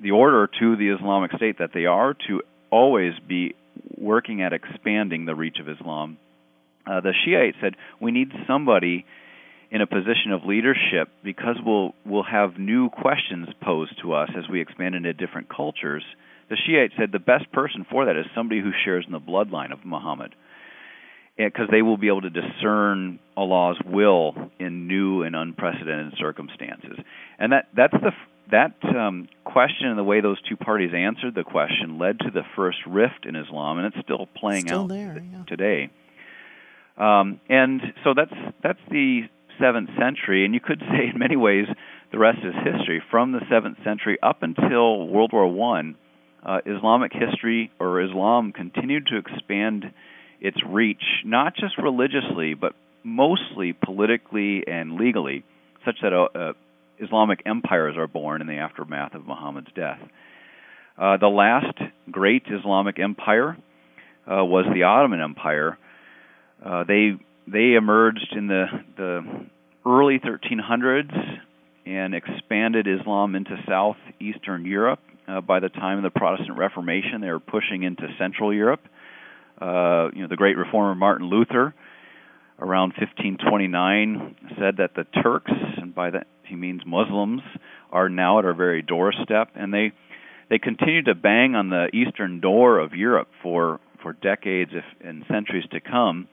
the 0.00 0.12
order 0.12 0.48
to 0.58 0.76
the 0.76 0.88
Islamic 0.90 1.32
State 1.36 1.58
that 1.58 1.70
they 1.72 1.86
are 1.86 2.14
to 2.28 2.42
always 2.70 3.12
be 3.26 3.54
working 3.96 4.42
at 4.42 4.52
expanding 4.52 5.24
the 5.26 5.34
reach 5.34 5.58
of 5.60 5.68
Islam. 5.68 6.18
Uh, 6.86 7.00
the 7.00 7.12
Shiite 7.24 7.54
said, 7.60 7.76
We 8.00 8.10
need 8.10 8.32
somebody 8.46 9.04
in 9.70 9.80
a 9.80 9.86
position 9.86 10.32
of 10.32 10.44
leadership 10.44 11.08
because 11.22 11.56
we'll 11.64 11.94
we'll 12.04 12.24
have 12.24 12.58
new 12.58 12.90
questions 12.90 13.48
posed 13.62 14.00
to 14.02 14.12
us 14.12 14.30
as 14.36 14.48
we 14.50 14.60
expand 14.60 14.94
into 14.94 15.12
different 15.12 15.48
cultures. 15.48 16.02
The 16.48 16.56
Shiite 16.56 16.92
said 16.98 17.12
the 17.12 17.20
best 17.20 17.52
person 17.52 17.86
for 17.88 18.06
that 18.06 18.16
is 18.16 18.26
somebody 18.34 18.60
who 18.60 18.72
shares 18.84 19.04
in 19.06 19.12
the 19.12 19.20
bloodline 19.20 19.72
of 19.72 19.84
Muhammad, 19.84 20.34
because 21.36 21.68
they 21.70 21.82
will 21.82 21.96
be 21.96 22.08
able 22.08 22.22
to 22.22 22.30
discern 22.30 23.18
Allah's 23.36 23.78
will 23.86 24.34
in 24.58 24.86
new 24.86 25.22
and 25.22 25.34
unprecedented 25.34 26.14
circumstances. 26.18 26.98
And 27.38 27.52
that 27.52 27.68
that's 27.74 27.94
the 27.94 28.12
that 28.50 28.74
um, 28.84 29.28
question 29.44 29.88
and 29.88 29.98
the 29.98 30.04
way 30.04 30.20
those 30.20 30.40
two 30.48 30.56
parties 30.56 30.90
answered 30.94 31.34
the 31.34 31.44
question 31.44 31.98
led 31.98 32.18
to 32.20 32.30
the 32.32 32.42
first 32.56 32.78
rift 32.86 33.24
in 33.24 33.36
Islam, 33.36 33.78
and 33.78 33.86
it's 33.86 34.04
still 34.04 34.26
playing 34.36 34.66
still 34.66 34.82
out 34.82 34.88
there, 34.88 35.22
yeah. 35.32 35.44
today. 35.46 35.90
Um, 36.96 37.40
and 37.48 37.80
so 38.04 38.14
that's 38.14 38.34
that's 38.62 38.80
the 38.90 39.22
seventh 39.60 39.90
century, 39.98 40.44
and 40.44 40.54
you 40.54 40.60
could 40.60 40.80
say 40.90 41.10
in 41.12 41.18
many 41.18 41.36
ways 41.36 41.66
the 42.12 42.18
rest 42.18 42.38
is 42.44 42.54
history. 42.54 43.02
From 43.10 43.32
the 43.32 43.40
seventh 43.50 43.78
century 43.84 44.18
up 44.22 44.42
until 44.42 45.06
World 45.06 45.32
War 45.32 45.46
One, 45.46 45.96
uh, 46.44 46.58
Islamic 46.66 47.12
history 47.12 47.70
or 47.78 48.02
Islam 48.02 48.52
continued 48.52 49.06
to 49.06 49.16
expand 49.16 49.92
its 50.40 50.58
reach, 50.66 51.02
not 51.24 51.54
just 51.54 51.78
religiously, 51.78 52.54
but 52.54 52.74
mostly 53.04 53.72
politically 53.72 54.64
and 54.66 54.94
legally, 54.94 55.44
such 55.84 55.96
that 56.02 56.12
uh, 56.12 56.38
uh, 56.38 56.52
Islamic 56.98 57.42
empires 57.46 57.96
are 57.96 58.06
born 58.06 58.40
in 58.40 58.46
the 58.46 58.58
aftermath 58.58 59.14
of 59.14 59.26
Muhammad's 59.26 59.72
death. 59.74 60.00
Uh, 60.98 61.16
the 61.16 61.28
last 61.28 61.78
great 62.10 62.42
Islamic 62.50 62.98
empire 62.98 63.56
uh, 64.30 64.44
was 64.44 64.66
the 64.72 64.82
Ottoman 64.82 65.20
Empire. 65.20 65.78
Uh, 66.64 66.84
they 66.84 67.12
they 67.46 67.74
emerged 67.74 68.34
in 68.36 68.48
the 68.48 68.66
the 68.96 69.46
early 69.86 70.18
1300s 70.18 71.40
and 71.86 72.14
expanded 72.14 72.86
Islam 72.86 73.34
into 73.34 73.56
southeastern 73.66 74.66
Europe. 74.66 75.00
Uh, 75.26 75.40
by 75.40 75.60
the 75.60 75.68
time 75.68 75.96
of 75.96 76.02
the 76.02 76.10
Protestant 76.10 76.58
Reformation, 76.58 77.20
they 77.20 77.30
were 77.30 77.40
pushing 77.40 77.82
into 77.82 78.02
Central 78.18 78.52
Europe. 78.52 78.80
Uh, 79.60 80.08
you 80.14 80.22
know, 80.22 80.28
the 80.28 80.36
great 80.36 80.56
reformer 80.56 80.94
Martin 80.94 81.28
Luther, 81.28 81.74
around 82.58 82.92
1529, 82.98 84.36
said 84.58 84.76
that 84.78 84.94
the 84.94 85.04
Turks, 85.22 85.52
and 85.76 85.94
by 85.94 86.10
that 86.10 86.26
he 86.44 86.56
means 86.56 86.82
Muslims, 86.86 87.42
are 87.90 88.08
now 88.08 88.38
at 88.38 88.44
our 88.44 88.54
very 88.54 88.82
doorstep, 88.82 89.50
and 89.54 89.72
they 89.72 89.92
they 90.48 90.58
continue 90.58 91.02
to 91.02 91.14
bang 91.14 91.54
on 91.54 91.70
the 91.70 91.88
eastern 91.94 92.40
door 92.40 92.78
of 92.78 92.94
Europe 92.94 93.28
for 93.42 93.80
for 94.02 94.12
decades 94.14 94.72
if, 94.74 94.84
and 95.06 95.24
centuries 95.28 95.64
to 95.70 95.80
come 95.80 96.26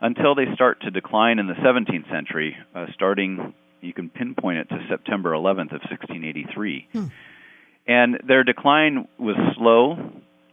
until 0.00 0.34
they 0.34 0.44
start 0.54 0.80
to 0.82 0.90
decline 0.90 1.38
in 1.38 1.46
the 1.46 1.54
17th 1.54 2.08
century, 2.10 2.56
uh, 2.74 2.86
starting, 2.94 3.52
you 3.80 3.92
can 3.92 4.08
pinpoint 4.08 4.58
it 4.58 4.68
to 4.68 4.78
September 4.88 5.32
11th 5.32 5.74
of 5.74 5.82
1683. 5.90 6.88
Hmm. 6.92 7.04
And 7.86 8.20
their 8.26 8.44
decline 8.44 9.08
was 9.18 9.36
slow, 9.56 9.96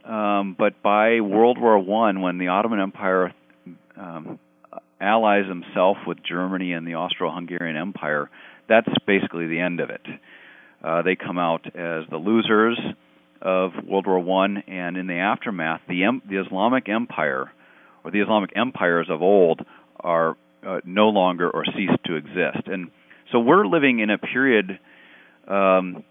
um, 0.05 0.55
but 0.57 0.81
by 0.81 1.21
World 1.21 1.59
War 1.59 1.79
One, 1.79 2.21
when 2.21 2.37
the 2.37 2.47
Ottoman 2.49 2.79
Empire 2.79 3.33
um, 3.97 4.39
allies 5.01 5.45
himself 5.47 5.97
with 6.07 6.17
Germany 6.23 6.73
and 6.73 6.87
the 6.87 6.95
Austro-Hungarian 6.95 7.75
Empire, 7.77 8.29
that's 8.69 8.87
basically 9.05 9.47
the 9.47 9.59
end 9.59 9.79
of 9.79 9.89
it. 9.89 10.01
Uh, 10.83 11.01
they 11.01 11.15
come 11.15 11.37
out 11.37 11.65
as 11.67 12.03
the 12.09 12.17
losers 12.17 12.79
of 13.41 13.71
World 13.87 14.07
War 14.07 14.19
One, 14.19 14.57
and 14.67 14.97
in 14.97 15.07
the 15.07 15.15
aftermath, 15.15 15.81
the, 15.87 16.01
the 16.29 16.37
Islamic 16.37 16.87
Empire 16.89 17.51
or 18.03 18.11
the 18.11 18.21
Islamic 18.21 18.51
empires 18.55 19.07
of 19.09 19.21
old 19.21 19.61
are 19.99 20.37
uh, 20.65 20.79
no 20.85 21.09
longer 21.09 21.49
or 21.49 21.65
cease 21.65 21.89
to 22.05 22.15
exist. 22.15 22.67
And 22.67 22.91
so 23.31 23.39
we're 23.39 23.65
living 23.65 23.99
in 23.99 24.11
a 24.11 24.19
period 24.19 24.79
um, 25.47 26.03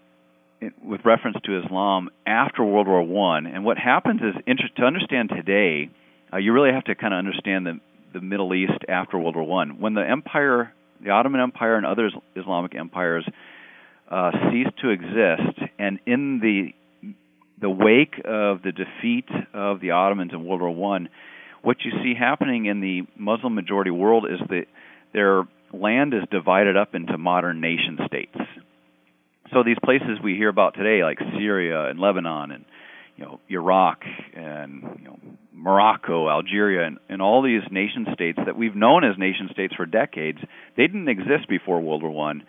with 0.83 1.01
reference 1.05 1.37
to 1.45 1.61
Islam 1.63 2.09
after 2.25 2.63
World 2.63 2.87
War 2.87 3.03
One. 3.03 3.45
And 3.45 3.63
what 3.65 3.77
happens 3.77 4.21
is 4.21 4.35
to 4.77 4.83
understand 4.83 5.29
today, 5.29 5.89
uh, 6.33 6.37
you 6.37 6.53
really 6.53 6.71
have 6.71 6.85
to 6.85 6.95
kind 6.95 7.13
of 7.13 7.19
understand 7.19 7.65
the 7.65 7.79
the 8.13 8.21
Middle 8.21 8.53
East 8.53 8.85
after 8.87 9.19
World 9.19 9.35
War 9.35 9.45
One. 9.45 9.79
When 9.79 9.93
the 9.93 10.07
empire, 10.07 10.73
the 11.03 11.09
Ottoman 11.09 11.41
Empire, 11.41 11.75
and 11.75 11.85
other 11.85 12.09
Islamic 12.35 12.73
empires 12.75 13.27
uh, 14.09 14.31
ceased 14.51 14.77
to 14.81 14.89
exist, 14.89 15.59
and 15.77 15.99
in 16.05 16.39
the 16.39 16.73
the 17.59 17.69
wake 17.69 18.15
of 18.25 18.61
the 18.63 18.71
defeat 18.71 19.29
of 19.53 19.79
the 19.79 19.91
Ottomans 19.91 20.31
in 20.33 20.45
World 20.45 20.61
War 20.61 20.71
One, 20.71 21.09
what 21.61 21.77
you 21.83 21.91
see 22.03 22.13
happening 22.17 22.65
in 22.65 22.79
the 22.79 23.01
Muslim 23.17 23.55
majority 23.55 23.91
world 23.91 24.25
is 24.29 24.39
that 24.49 24.65
their 25.13 25.43
land 25.73 26.13
is 26.13 26.21
divided 26.31 26.77
up 26.77 26.95
into 26.95 27.17
modern 27.17 27.59
nation 27.59 27.99
states. 28.05 28.37
So 29.53 29.63
these 29.63 29.77
places 29.83 30.19
we 30.23 30.35
hear 30.35 30.49
about 30.49 30.73
today, 30.73 31.03
like 31.03 31.19
Syria 31.37 31.89
and 31.89 31.99
Lebanon 31.99 32.51
and 32.51 32.65
you 33.15 33.25
know 33.25 33.39
Iraq 33.49 34.03
and 34.33 34.83
you 34.99 35.05
know 35.05 35.19
Morocco, 35.53 36.29
Algeria, 36.29 36.85
and, 36.85 36.97
and 37.09 37.21
all 37.21 37.41
these 37.41 37.61
nation 37.71 38.07
states 38.13 38.39
that 38.45 38.57
we've 38.57 38.75
known 38.75 39.03
as 39.03 39.17
nation 39.17 39.49
states 39.51 39.73
for 39.75 39.85
decades, 39.85 40.39
they 40.75 40.87
didn't 40.87 41.07
exist 41.07 41.47
before 41.47 41.79
World 41.79 42.03
War 42.03 42.11
One. 42.11 42.43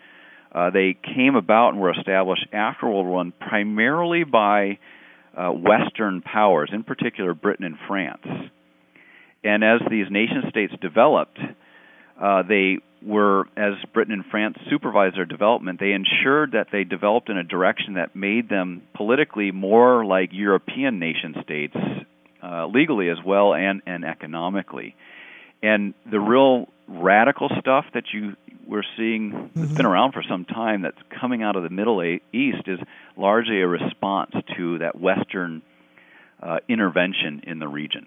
Uh, 0.51 0.69
they 0.71 0.97
came 1.15 1.35
about 1.35 1.69
and 1.69 1.79
were 1.79 1.91
established 1.91 2.47
after 2.51 2.87
World 2.87 3.05
War 3.05 3.15
One, 3.15 3.33
primarily 3.39 4.23
by 4.23 4.79
uh, 5.35 5.49
Western 5.49 6.21
powers, 6.21 6.69
in 6.73 6.83
particular 6.83 7.33
Britain 7.33 7.65
and 7.65 7.77
France. 7.87 8.25
And 9.43 9.63
as 9.63 9.81
these 9.89 10.07
nation 10.09 10.43
states 10.49 10.73
developed, 10.81 11.39
uh, 12.21 12.43
they 12.43 12.79
were, 13.01 13.47
as 13.55 13.73
Britain 13.93 14.13
and 14.13 14.25
France 14.25 14.57
supervised 14.69 15.15
their 15.15 15.25
development, 15.25 15.79
they 15.79 15.91
ensured 15.91 16.53
that 16.53 16.67
they 16.71 16.83
developed 16.83 17.29
in 17.29 17.37
a 17.37 17.43
direction 17.43 17.95
that 17.95 18.15
made 18.15 18.49
them 18.49 18.81
politically 18.93 19.51
more 19.51 20.05
like 20.05 20.29
European 20.31 20.99
nation 20.99 21.35
states, 21.43 21.75
uh, 22.43 22.67
legally 22.67 23.09
as 23.09 23.17
well 23.25 23.53
and, 23.53 23.81
and 23.85 24.03
economically. 24.03 24.95
And 25.61 25.93
the 26.09 26.19
real 26.19 26.67
radical 26.87 27.49
stuff 27.59 27.85
that 27.93 28.05
you 28.13 28.35
we're 28.67 28.83
seeing 28.97 29.31
mm-hmm. 29.31 29.61
that's 29.61 29.73
been 29.73 29.85
around 29.85 30.11
for 30.11 30.23
some 30.27 30.45
time 30.45 30.81
that's 30.81 30.97
coming 31.21 31.41
out 31.41 31.55
of 31.55 31.63
the 31.63 31.69
Middle 31.69 32.03
East 32.03 32.67
is 32.67 32.79
largely 33.15 33.61
a 33.61 33.67
response 33.67 34.31
to 34.57 34.79
that 34.79 34.99
Western 34.99 35.61
uh, 36.41 36.57
intervention 36.67 37.41
in 37.47 37.59
the 37.59 37.67
region. 37.67 38.05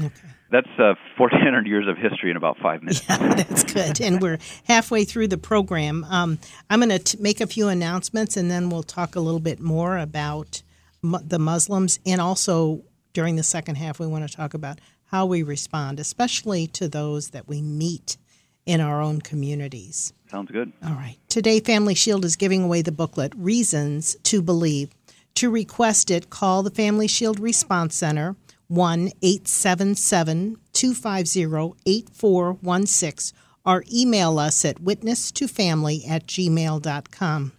Okay. 0.00 0.28
That's 0.50 0.68
uh, 0.78 0.94
1,400 1.18 1.66
years 1.66 1.86
of 1.88 1.98
history 1.98 2.30
in 2.30 2.36
about 2.36 2.56
five 2.58 2.82
minutes. 2.82 3.02
Yeah, 3.08 3.34
that's 3.34 3.64
good. 3.64 4.00
and 4.00 4.20
we're 4.22 4.38
halfway 4.64 5.04
through 5.04 5.28
the 5.28 5.36
program. 5.38 6.04
Um, 6.04 6.38
I'm 6.70 6.80
going 6.80 6.98
to 6.98 7.20
make 7.20 7.40
a 7.40 7.46
few 7.46 7.68
announcements 7.68 8.36
and 8.36 8.50
then 8.50 8.70
we'll 8.70 8.82
talk 8.82 9.14
a 9.16 9.20
little 9.20 9.40
bit 9.40 9.60
more 9.60 9.98
about 9.98 10.62
mu- 11.02 11.18
the 11.22 11.38
Muslims. 11.38 11.98
And 12.06 12.20
also, 12.20 12.82
during 13.12 13.36
the 13.36 13.42
second 13.42 13.74
half, 13.76 13.98
we 13.98 14.06
want 14.06 14.28
to 14.28 14.34
talk 14.34 14.54
about 14.54 14.78
how 15.06 15.26
we 15.26 15.42
respond, 15.42 16.00
especially 16.00 16.66
to 16.68 16.88
those 16.88 17.30
that 17.30 17.48
we 17.48 17.60
meet 17.60 18.16
in 18.64 18.80
our 18.80 19.00
own 19.02 19.20
communities. 19.20 20.12
Sounds 20.30 20.50
good. 20.50 20.72
All 20.84 20.92
right. 20.92 21.16
Today, 21.28 21.58
Family 21.60 21.94
Shield 21.94 22.24
is 22.24 22.36
giving 22.36 22.62
away 22.62 22.82
the 22.82 22.92
booklet, 22.92 23.32
Reasons 23.36 24.16
to 24.24 24.42
Believe. 24.42 24.90
To 25.36 25.50
request 25.50 26.10
it, 26.10 26.28
call 26.30 26.62
the 26.62 26.70
Family 26.70 27.06
Shield 27.06 27.38
Response 27.40 27.94
Center 27.96 28.36
1 28.68 29.10
877 29.22 30.56
250 30.72 31.74
8416 31.86 33.38
or 33.64 33.84
email 33.92 34.38
us 34.38 34.64
at 34.64 34.76
witnesstofamily 34.76 36.08
at 36.08 36.26
gmail.com. 36.26 37.52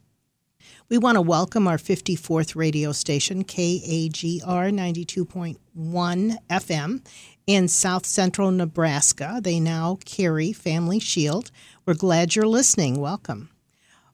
We 0.90 0.98
want 0.98 1.18
to 1.18 1.22
welcome 1.22 1.68
our 1.68 1.78
54th 1.78 2.56
radio 2.56 2.92
station, 2.92 3.44
KAGR 3.44 4.42
92.1 4.42 6.38
FM, 6.50 7.06
in 7.46 7.68
south 7.68 8.08
central 8.08 8.50
Nebraska. 8.50 9.40
They 9.40 9.60
now 9.60 10.00
carry 10.04 10.52
Family 10.52 11.00
Shield. 11.00 11.52
We're 11.86 11.94
glad 11.94 12.36
you're 12.36 12.48
listening. 12.48 13.00
Welcome. 13.00 13.50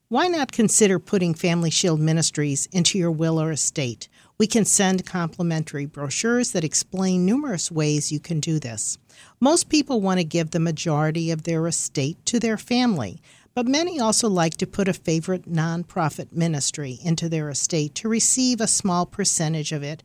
Why 0.10 0.28
not 0.28 0.52
consider 0.52 1.00
putting 1.00 1.34
Family 1.34 1.70
Shield 1.70 2.02
Ministries 2.02 2.68
into 2.74 2.98
your 2.98 3.12
will 3.12 3.42
or 3.42 3.52
estate? 3.52 4.10
We 4.38 4.48
can 4.48 4.66
send 4.66 5.06
complimentary 5.06 5.86
brochures 5.86 6.52
that 6.52 6.66
explain 6.66 7.26
numerous 7.26 7.72
ways 7.72 8.12
you 8.12 8.20
can 8.20 8.42
do 8.42 8.60
this. 8.60 8.98
Most 9.40 9.70
people 9.70 10.02
want 10.02 10.20
to 10.20 10.26
give 10.26 10.52
the 10.52 10.60
majority 10.60 11.32
of 11.32 11.44
their 11.44 11.66
estate 11.68 12.18
to 12.26 12.40
their 12.40 12.58
family, 12.58 13.22
but 13.54 13.66
many 13.66 13.98
also 13.98 14.28
like 14.28 14.58
to 14.58 14.68
put 14.68 14.90
a 14.90 14.94
favorite 14.94 15.50
nonprofit 15.50 16.34
ministry 16.34 17.00
into 17.02 17.30
their 17.30 17.50
estate 17.50 17.96
to 17.96 18.10
receive 18.10 18.60
a 18.60 18.68
small 18.68 19.06
percentage 19.06 19.72
of 19.72 19.84
it. 19.84 20.04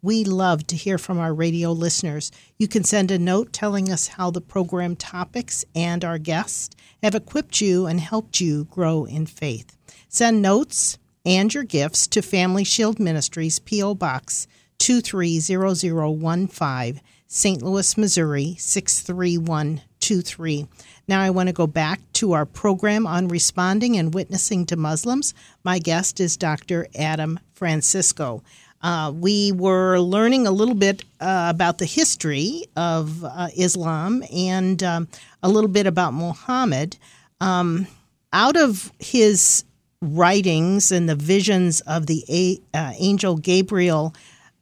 We 0.01 0.24
love 0.24 0.66
to 0.68 0.77
hear 0.77 0.98
from 0.98 1.20
our 1.20 1.34
radio 1.34 1.74
listeners. 1.74 2.32
You 2.58 2.70
can 2.70 2.86
send 2.86 3.12
a 3.12 3.20
note 3.20 3.51
telling 3.51 3.92
us 3.92 4.08
how 4.08 4.32
the 4.32 4.39
program 4.39 4.96
topics 4.96 5.66
and 5.75 6.06
our 6.06 6.18
guests 6.18 6.74
have 7.04 7.16
equipped 7.16 7.60
you 7.60 7.86
and 7.86 8.00
helped 8.00 8.39
you 8.39 8.63
grow 8.66 9.04
in 9.04 9.25
faith. 9.25 9.77
Send 10.10 10.41
notes 10.41 10.98
and 11.25 11.53
your 11.53 11.63
gifts 11.63 12.08
to 12.08 12.22
Family 12.22 12.63
Shield 12.63 13.00
Ministries, 13.00 13.60
P.O. 13.60 13.96
Box 13.96 14.48
230015, 14.79 17.01
St. 17.27 17.62
Louis, 17.62 17.98
Missouri 17.98 18.56
63123. 18.58 20.67
Now 21.08 21.22
I 21.22 21.29
want 21.29 21.48
to 21.48 21.53
go 21.53 21.67
back 21.67 22.01
to 22.13 22.32
our 22.34 22.46
program 22.46 23.06
on 23.06 23.27
responding 23.27 23.98
and 23.98 24.13
witnessing 24.13 24.65
to 24.67 24.77
Muslims. 24.77 25.34
My 25.63 25.79
guest 25.79 26.20
is 26.20 26.38
Dr. 26.38 26.88
Adam 26.98 27.39
Francisco. 27.53 28.44
Uh, 28.82 29.12
we 29.13 29.51
were 29.51 30.00
learning 30.00 30.48
a 30.48 30.51
little 30.51 30.75
bit 30.75 31.03
uh, 31.20 31.51
about 31.53 31.79
the 31.79 31.86
history 31.86 32.63
of 32.75 33.25
uh, 33.25 33.48
Islam 33.58 34.24
and 34.32 34.84
um, 34.84 35.08
a 35.41 35.50
little 35.50 35.70
bit 35.70 35.88
about 35.88 36.13
Muhammad. 36.13 36.96
Um, 37.41 37.88
out 38.32 38.56
of 38.56 38.91
his 39.00 39.63
writings 40.01 40.92
and 40.92 41.10
the 41.10 41.16
visions 41.16 41.82
of 41.82 42.08
the 42.08 42.24
a- 42.30 42.77
uh, 42.77 42.94
angel 42.98 43.38
Gabriel, 43.38 44.13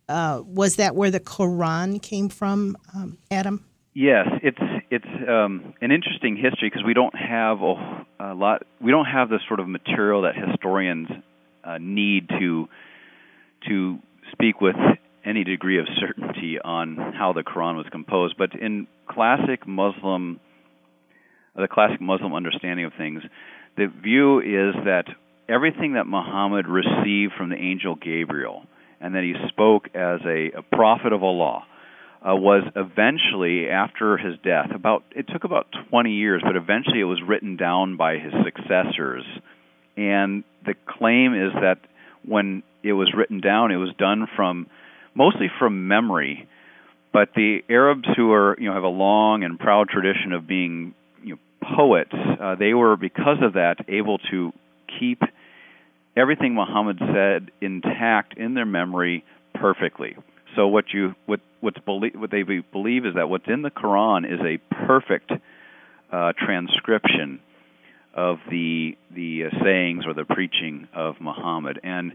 uh, 0.07 0.41
was 0.45 0.77
that 0.77 0.95
where 0.95 1.11
the 1.11 1.19
Quran 1.19 2.01
came 2.01 2.29
from, 2.29 2.77
um, 2.95 3.17
Adam? 3.31 3.65
Yes, 3.93 4.27
it's 4.43 4.59
it's 4.91 5.05
um, 5.27 5.73
an 5.81 5.91
interesting 5.91 6.35
history 6.35 6.69
because 6.69 6.83
we 6.85 6.93
don't 6.93 7.15
have 7.15 7.61
a, 7.61 8.05
a, 8.19 8.33
lot. 8.33 8.63
We 8.81 8.91
don't 8.91 9.05
have 9.05 9.29
the 9.29 9.39
sort 9.47 9.59
of 9.59 9.69
material 9.69 10.23
that 10.23 10.35
historians 10.35 11.07
uh, 11.63 11.77
need 11.79 12.27
to 12.29 12.67
to 13.69 13.99
speak 14.33 14.59
with 14.59 14.75
any 15.23 15.43
degree 15.43 15.79
of 15.79 15.87
certainty 15.99 16.59
on 16.63 16.97
how 16.97 17.33
the 17.33 17.41
Quran 17.41 17.77
was 17.77 17.85
composed. 17.89 18.35
But 18.37 18.53
in 18.53 18.87
classic 19.07 19.65
Muslim, 19.65 20.39
the 21.55 21.67
classic 21.67 22.01
Muslim 22.01 22.33
understanding 22.33 22.85
of 22.85 22.93
things, 22.97 23.23
the 23.77 23.87
view 23.87 24.39
is 24.39 24.75
that 24.83 25.05
everything 25.47 25.93
that 25.93 26.07
Muhammad 26.07 26.67
received 26.67 27.33
from 27.37 27.49
the 27.49 27.55
angel 27.55 27.95
Gabriel 27.95 28.63
and 28.99 29.15
that 29.15 29.23
he 29.23 29.33
spoke 29.49 29.87
as 29.93 30.19
a, 30.25 30.51
a 30.57 30.61
prophet 30.61 31.13
of 31.13 31.23
Allah 31.23 31.65
uh, 32.21 32.35
was 32.35 32.63
eventually 32.75 33.69
after 33.69 34.17
his 34.17 34.35
death 34.43 34.71
about 34.73 35.03
it 35.15 35.27
took 35.31 35.43
about 35.43 35.67
20 35.89 36.11
years 36.11 36.41
but 36.43 36.55
eventually 36.55 36.99
it 36.99 37.05
was 37.05 37.21
written 37.25 37.55
down 37.55 37.97
by 37.97 38.17
his 38.17 38.33
successors. 38.43 39.23
And 39.97 40.43
the 40.65 40.73
claim 40.87 41.33
is 41.33 41.53
that 41.53 41.77
when 42.25 42.63
it 42.83 42.93
was 42.93 43.13
written 43.15 43.41
down 43.41 43.71
it 43.71 43.77
was 43.77 43.93
done 43.97 44.27
from 44.35 44.67
mostly 45.13 45.51
from 45.59 45.87
memory. 45.87 46.47
But 47.13 47.29
the 47.35 47.59
Arabs 47.69 48.07
who 48.17 48.33
are 48.33 48.57
you 48.59 48.69
know 48.69 48.73
have 48.73 48.83
a 48.83 48.87
long 48.87 49.43
and 49.43 49.59
proud 49.59 49.89
tradition 49.89 50.33
of 50.33 50.47
being 50.47 50.95
you 51.23 51.35
know 51.35 51.39
poets 51.77 52.11
uh, 52.41 52.55
they 52.55 52.73
were 52.73 52.95
because 52.97 53.37
of 53.43 53.53
that 53.53 53.85
able 53.87 54.17
to 54.31 54.51
keep 54.99 55.21
everything 56.15 56.55
Muhammad 56.55 56.99
said 56.99 57.51
intact 57.61 58.37
in 58.37 58.53
their 58.53 58.65
memory 58.65 59.23
perfectly. 59.53 60.15
So 60.55 60.67
what 60.67 60.85
you 60.93 61.15
what 61.25 61.41
what's 61.59 61.79
belie- 61.79 62.13
what 62.15 62.31
they 62.31 62.43
believe 62.43 63.05
is 63.05 63.15
that 63.15 63.29
what's 63.29 63.47
in 63.47 63.61
the 63.61 63.71
Quran 63.71 64.25
is 64.25 64.39
a 64.39 64.57
perfect 64.87 65.31
uh, 66.11 66.33
transcription 66.37 67.39
of 68.13 68.37
the 68.49 68.97
the 69.13 69.45
uh, 69.45 69.63
sayings 69.63 70.05
or 70.05 70.13
the 70.13 70.23
preaching 70.23 70.87
of 70.93 71.15
Muhammad 71.19 71.79
and 71.83 72.13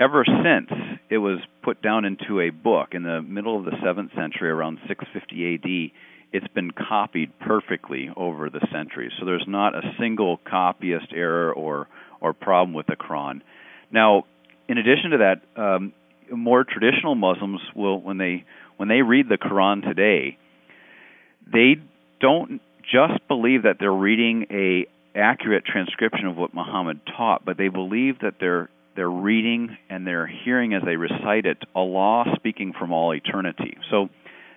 ever 0.00 0.24
since 0.24 0.70
it 1.10 1.18
was 1.18 1.38
put 1.62 1.80
down 1.80 2.04
into 2.04 2.40
a 2.40 2.50
book 2.50 2.88
in 2.92 3.04
the 3.04 3.22
middle 3.22 3.56
of 3.56 3.64
the 3.64 3.70
7th 3.70 4.12
century 4.16 4.50
around 4.50 4.78
650 4.88 5.54
AD 5.54 6.11
it's 6.32 6.48
been 6.48 6.70
copied 6.70 7.30
perfectly 7.40 8.10
over 8.16 8.48
the 8.48 8.66
centuries 8.72 9.12
so 9.18 9.26
there's 9.26 9.44
not 9.46 9.74
a 9.74 9.82
single 9.98 10.38
copyist 10.48 11.06
error 11.14 11.52
or 11.52 11.88
or 12.20 12.32
problem 12.32 12.72
with 12.72 12.86
the 12.86 12.96
Quran. 12.96 13.40
Now, 13.90 14.24
in 14.68 14.78
addition 14.78 15.10
to 15.10 15.18
that, 15.18 15.60
um, 15.60 15.92
more 16.30 16.64
traditional 16.64 17.14
Muslims 17.14 17.60
will, 17.74 18.00
when 18.00 18.16
they 18.16 18.44
when 18.76 18.88
they 18.88 19.02
read 19.02 19.28
the 19.28 19.36
Quran 19.36 19.82
today, 19.82 20.38
they 21.52 21.74
don't 22.20 22.60
just 22.82 23.26
believe 23.28 23.64
that 23.64 23.76
they're 23.78 23.92
reading 23.92 24.46
a 24.50 24.86
accurate 25.16 25.64
transcription 25.64 26.26
of 26.26 26.36
what 26.36 26.54
Muhammad 26.54 27.00
taught, 27.16 27.44
but 27.44 27.58
they 27.58 27.68
believe 27.68 28.20
that 28.20 28.34
they're 28.40 28.70
they're 28.94 29.10
reading 29.10 29.76
and 29.88 30.06
they're 30.06 30.26
hearing 30.26 30.74
as 30.74 30.82
they 30.84 30.96
recite 30.96 31.46
it 31.46 31.58
Allah 31.74 32.24
speaking 32.36 32.72
from 32.78 32.92
all 32.92 33.14
eternity. 33.14 33.76
So 33.90 34.08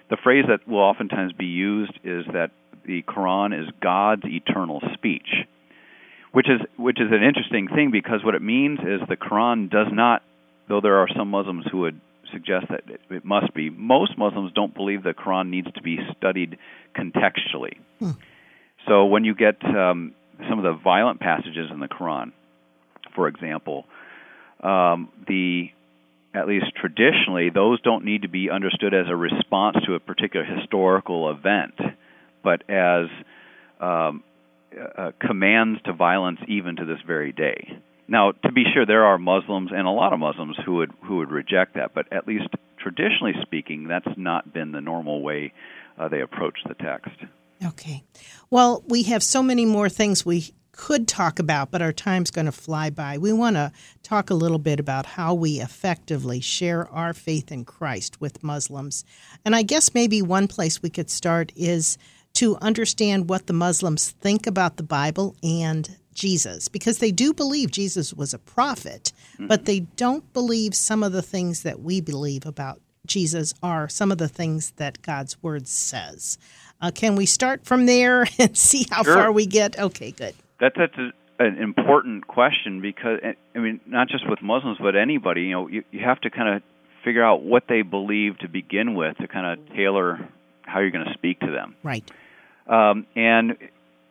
the 0.10 0.18
phrase 0.22 0.46
that 0.48 0.68
will 0.68 0.80
oftentimes 0.80 1.34
be 1.34 1.46
used 1.46 1.94
is 2.04 2.26
that 2.34 2.52
the 2.86 3.04
Quran 3.04 3.60
is 3.60 3.68
God's 3.82 4.24
eternal 4.26 4.82
speech 4.94 5.46
which 6.36 6.50
is 6.50 6.60
which 6.76 7.00
is 7.00 7.14
an 7.14 7.24
interesting 7.24 7.70
thing 7.70 7.92
because 7.92 8.22
what 8.22 8.36
it 8.36 8.42
means 8.42 8.80
is 8.80 9.00
the 9.08 9.16
Quran 9.16 9.72
does 9.72 9.88
not, 9.90 10.22
though 10.68 10.82
there 10.82 10.98
are 10.98 11.08
some 11.16 11.30
Muslims 11.30 11.66
who 11.72 11.80
would 11.80 12.02
suggest 12.30 12.66
that 12.70 12.82
it, 12.90 13.00
it 13.10 13.24
must 13.24 13.54
be. 13.54 13.70
Most 13.70 14.18
Muslims 14.18 14.52
don't 14.54 14.76
believe 14.76 15.02
the 15.02 15.14
Quran 15.14 15.48
needs 15.48 15.72
to 15.72 15.82
be 15.82 15.98
studied 16.18 16.58
contextually. 16.94 17.78
Hmm. 18.00 18.12
So 18.86 19.06
when 19.06 19.24
you 19.24 19.34
get 19.34 19.64
um, 19.64 20.14
some 20.50 20.60
of 20.60 20.66
the 20.66 20.74
violent 20.74 21.22
passages 21.22 21.70
in 21.72 21.80
the 21.80 21.88
Quran, 21.88 22.34
for 23.16 23.30
example, 23.30 23.86
um, 24.62 25.08
the 25.30 25.70
at 26.36 26.48
least 26.48 26.66
traditionally, 26.76 27.50
those 27.50 27.82
don't 27.82 28.04
need 28.04 28.24
to 28.24 28.28
be 28.28 28.50
understood 28.50 28.94
as 28.94 29.06
a 29.10 29.16
response 29.16 29.78
to 29.86 29.96
a 29.96 30.00
particular 30.00 30.46
historical 30.46 31.30
event, 31.32 31.76
but 32.44 32.70
as 32.70 33.08
um, 33.80 34.24
uh, 34.98 35.12
commands 35.20 35.82
to 35.84 35.94
violence 35.94 36.40
even 36.48 36.76
to 36.76 36.86
this 36.86 37.00
very 37.08 37.32
day. 37.32 37.80
Now, 38.08 38.34
to 38.34 38.52
be 38.52 38.66
sure, 38.74 38.86
there 38.86 39.06
are 39.06 39.18
Muslims 39.18 39.72
and 39.74 39.88
a 39.88 39.92
lot 39.92 40.14
of 40.14 40.20
Muslims 40.20 40.58
who 40.66 40.76
would 40.76 40.92
who 41.04 41.18
would 41.18 41.32
reject 41.32 41.76
that, 41.76 41.96
but 41.96 42.12
at 42.12 42.28
least 42.28 42.50
traditionally 42.78 43.34
speaking, 43.42 43.88
that's 43.88 44.18
not 44.18 44.54
been 44.54 44.72
the 44.72 44.82
normal 44.82 45.24
way 45.24 45.54
uh, 45.98 46.08
they 46.08 46.22
approach 46.22 46.60
the 46.68 46.76
text. 46.76 47.16
Okay. 47.66 48.04
Well, 48.52 48.84
we 48.88 49.04
have 49.04 49.24
so 49.24 49.42
many 49.42 49.66
more 49.66 49.90
things 49.90 50.26
we 50.26 50.54
could 50.76 51.08
talk 51.08 51.40
about, 51.40 51.72
but 51.72 51.82
our 51.82 51.94
time's 51.94 52.32
going 52.32 52.46
to 52.46 52.52
fly 52.52 52.90
by. 52.90 53.18
We 53.18 53.34
want 53.34 53.56
to 53.56 53.72
talk 54.04 54.30
a 54.30 54.36
little 54.36 54.60
bit 54.60 54.80
about 54.80 55.06
how 55.06 55.34
we 55.34 55.62
effectively 55.62 56.42
share 56.42 56.88
our 56.90 57.14
faith 57.14 57.52
in 57.52 57.66
Christ 57.66 58.20
with 58.20 58.44
Muslims. 58.44 59.06
And 59.44 59.56
I 59.56 59.64
guess 59.64 59.94
maybe 59.94 60.22
one 60.22 60.48
place 60.48 60.82
we 60.82 60.90
could 60.90 61.10
start 61.10 61.52
is 61.56 61.98
to 62.34 62.58
understand 62.58 63.30
what 63.30 63.48
the 63.48 63.54
Muslims 63.54 64.12
think 64.12 64.46
about 64.46 64.78
the 64.78 64.84
Bible 64.84 65.36
and 65.42 65.98
Jesus 66.14 66.68
because 66.68 67.00
they 67.00 67.12
do 67.12 67.34
believe 67.34 67.72
Jesus 67.72 68.14
was 68.14 68.34
a 68.34 68.40
prophet, 68.40 69.12
mm-hmm. 69.34 69.48
but 69.48 69.66
they 69.66 69.82
don't 69.82 70.32
believe 70.34 70.76
some 70.76 71.04
of 71.04 71.12
the 71.12 71.22
things 71.22 71.64
that 71.64 71.82
we 71.82 72.02
believe 72.02 72.46
about 72.46 72.82
Jesus 73.06 73.54
are 73.62 73.88
some 73.88 74.12
of 74.12 74.18
the 74.18 74.28
things 74.28 74.72
that 74.72 75.02
God's 75.02 75.42
word 75.44 75.68
says. 75.68 76.38
Uh, 76.82 76.92
can 76.92 77.16
we 77.16 77.26
start 77.26 77.66
from 77.66 77.86
there 77.86 78.26
and 78.40 78.58
see 78.58 78.86
how 78.90 79.04
sure. 79.04 79.14
far 79.14 79.32
we 79.32 79.46
get? 79.46 79.78
Okay, 79.80 80.12
good. 80.12 80.36
That's, 80.60 80.76
that's 80.78 80.98
a, 80.98 81.44
an 81.44 81.58
important 81.58 82.28
question 82.28 82.82
because 82.82 83.20
I 83.56 83.60
mean, 83.60 83.80
not 83.86 84.08
just 84.08 84.30
with 84.30 84.42
Muslims, 84.42 84.78
but 84.82 84.96
anybody. 84.96 85.42
You 85.44 85.52
know, 85.52 85.68
you, 85.68 85.84
you 85.92 86.00
have 86.06 86.22
to 86.22 86.30
kind 86.30 86.56
of 86.56 86.64
figure 87.04 87.24
out 87.24 87.44
what 87.44 87.64
they 87.70 87.82
believe 87.82 88.40
to 88.40 88.48
begin 88.48 88.96
with 88.96 89.18
to 89.18 89.28
kind 89.28 89.60
of 89.60 89.76
tailor 89.76 90.28
how 90.64 90.80
you're 90.80 90.92
going 90.92 91.06
to 91.06 91.14
speak 91.14 91.40
to 91.42 91.52
them. 91.52 91.76
Right. 91.84 92.04
Um, 92.68 93.06
and 93.16 93.58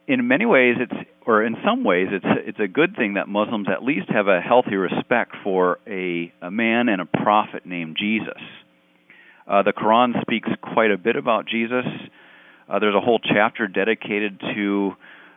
in 0.07 0.29
many 0.29 0.47
ways, 0.47 0.77
it's 0.79 1.09
or 1.27 1.43
in 1.45 1.57
some 1.65 1.85
ways, 1.85 2.09
it's 2.13 2.27
it's 2.47 2.61
a 2.61 2.69
good 2.69 2.97
thing 2.97 3.15
that 3.15 3.29
Muslims 3.29 3.69
at 3.71 3.83
least 3.83 4.09
have 4.11 4.29
a 4.29 4.41
healthy 4.41 4.77
respect 4.77 5.35
for 5.43 5.79
a 5.87 6.33
a 6.43 6.51
man 6.51 6.89
and 6.89 7.01
a 7.01 7.07
prophet 7.07 7.67
named 7.67 7.97
Jesus. 7.99 8.41
Uh, 9.47 9.63
the 9.63 9.73
Quran 9.73 10.21
speaks 10.23 10.49
quite 10.63 10.91
a 10.91 10.99
bit 10.99 11.17
about 11.17 11.47
Jesus. 11.47 11.85
Uh, 12.69 12.79
there's 12.79 12.95
a 12.95 13.01
whole 13.01 13.19
chapter 13.19 13.67
dedicated 13.67 14.41
to 14.41 14.93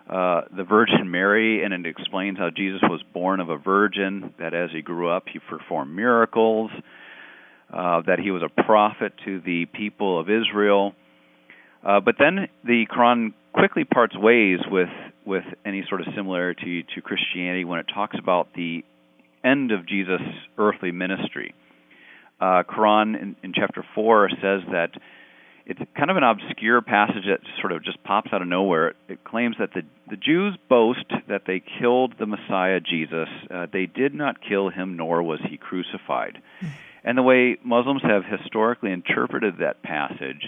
uh, 0.10 0.42
the 0.56 0.64
Virgin 0.64 1.10
Mary, 1.12 1.64
and 1.64 1.74
it 1.74 1.86
explains 1.86 2.38
how 2.38 2.50
Jesus 2.50 2.82
was 2.84 3.02
born 3.14 3.40
of 3.40 3.50
a 3.50 3.58
virgin. 3.58 4.34
That 4.40 4.54
as 4.54 4.70
he 4.72 4.82
grew 4.82 5.10
up, 5.10 5.26
he 5.32 5.40
performed 5.40 5.96
miracles. 5.96 6.72
Uh, 7.72 8.02
that 8.08 8.20
he 8.20 8.32
was 8.32 8.42
a 8.44 8.64
prophet 8.64 9.12
to 9.26 9.42
the 9.42 9.66
people 9.66 10.18
of 10.18 10.30
Israel 10.30 10.94
uh, 11.88 12.00
but 12.02 12.16
then 12.20 12.48
the 12.64 12.86
Quran 12.88 13.34
quickly 13.54 13.84
parts 13.86 14.16
ways 14.16 14.60
with 14.70 14.90
with 15.26 15.44
any 15.66 15.84
sort 15.90 16.02
of 16.02 16.08
similarity 16.16 16.86
to 16.96 17.02
Christianity 17.02 17.66
when 17.66 17.80
it 17.80 17.86
talks 17.94 18.16
about 18.18 18.48
the 18.56 18.84
end 19.44 19.72
of 19.72 19.86
Jesus' 19.86 20.22
earthly 20.58 20.92
ministry. 20.92 21.54
Uh, 22.40 22.64
Quran 22.64 23.22
in, 23.22 23.36
in 23.44 23.54
chapter 23.54 23.84
four 23.94 24.30
says 24.30 24.62
that 24.72 24.92
it's 25.70 25.82
kind 25.98 26.10
of 26.10 26.16
an 26.16 26.24
obscure 26.24 26.82
passage 26.82 27.26
that 27.28 27.42
sort 27.60 27.74
of 27.74 27.84
just 27.84 28.02
pops 28.06 28.32
out 28.32 28.42
of 28.42 28.48
nowhere. 28.48 28.94
It 29.10 29.24
claims 29.26 29.58
that 29.60 29.74
the 29.74 29.82
the 30.10 30.16
Jews 30.16 30.58
boast 30.70 31.06
that 31.28 31.42
they 31.46 31.62
killed 31.80 32.14
the 32.18 32.26
Messiah 32.26 32.80
Jesus. 32.80 33.28
Uh, 33.54 33.68
they 33.72 33.86
did 33.86 34.14
not 34.14 34.38
kill 34.42 34.70
him, 34.70 34.96
nor 34.96 35.22
was 35.22 35.42
he 35.50 35.58
crucified. 35.58 36.42
And 37.04 37.18
the 37.18 37.22
way 37.22 37.58
Muslims 37.64 38.02
have 38.04 38.24
historically 38.24 38.94
interpreted 38.94 39.56
that 39.60 39.84
passage 39.84 40.46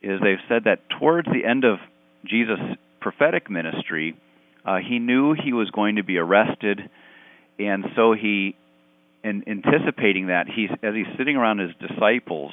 is 0.00 0.18
they've 0.22 0.38
said 0.48 0.64
that 0.64 0.88
towards 0.98 1.28
the 1.28 1.44
end 1.44 1.64
of 1.64 1.78
Jesus' 2.24 2.58
prophetic 3.00 3.50
ministry, 3.50 4.16
uh, 4.64 4.78
he 4.78 4.98
knew 4.98 5.34
he 5.34 5.52
was 5.52 5.70
going 5.70 5.96
to 5.96 6.02
be 6.02 6.16
arrested, 6.16 6.80
and 7.58 7.84
so 7.94 8.14
he, 8.14 8.56
in 9.22 9.44
anticipating 9.46 10.28
that, 10.28 10.46
he's 10.48 10.70
as 10.82 10.94
he's 10.94 11.18
sitting 11.18 11.36
around 11.36 11.58
his 11.58 11.72
disciples 11.78 12.52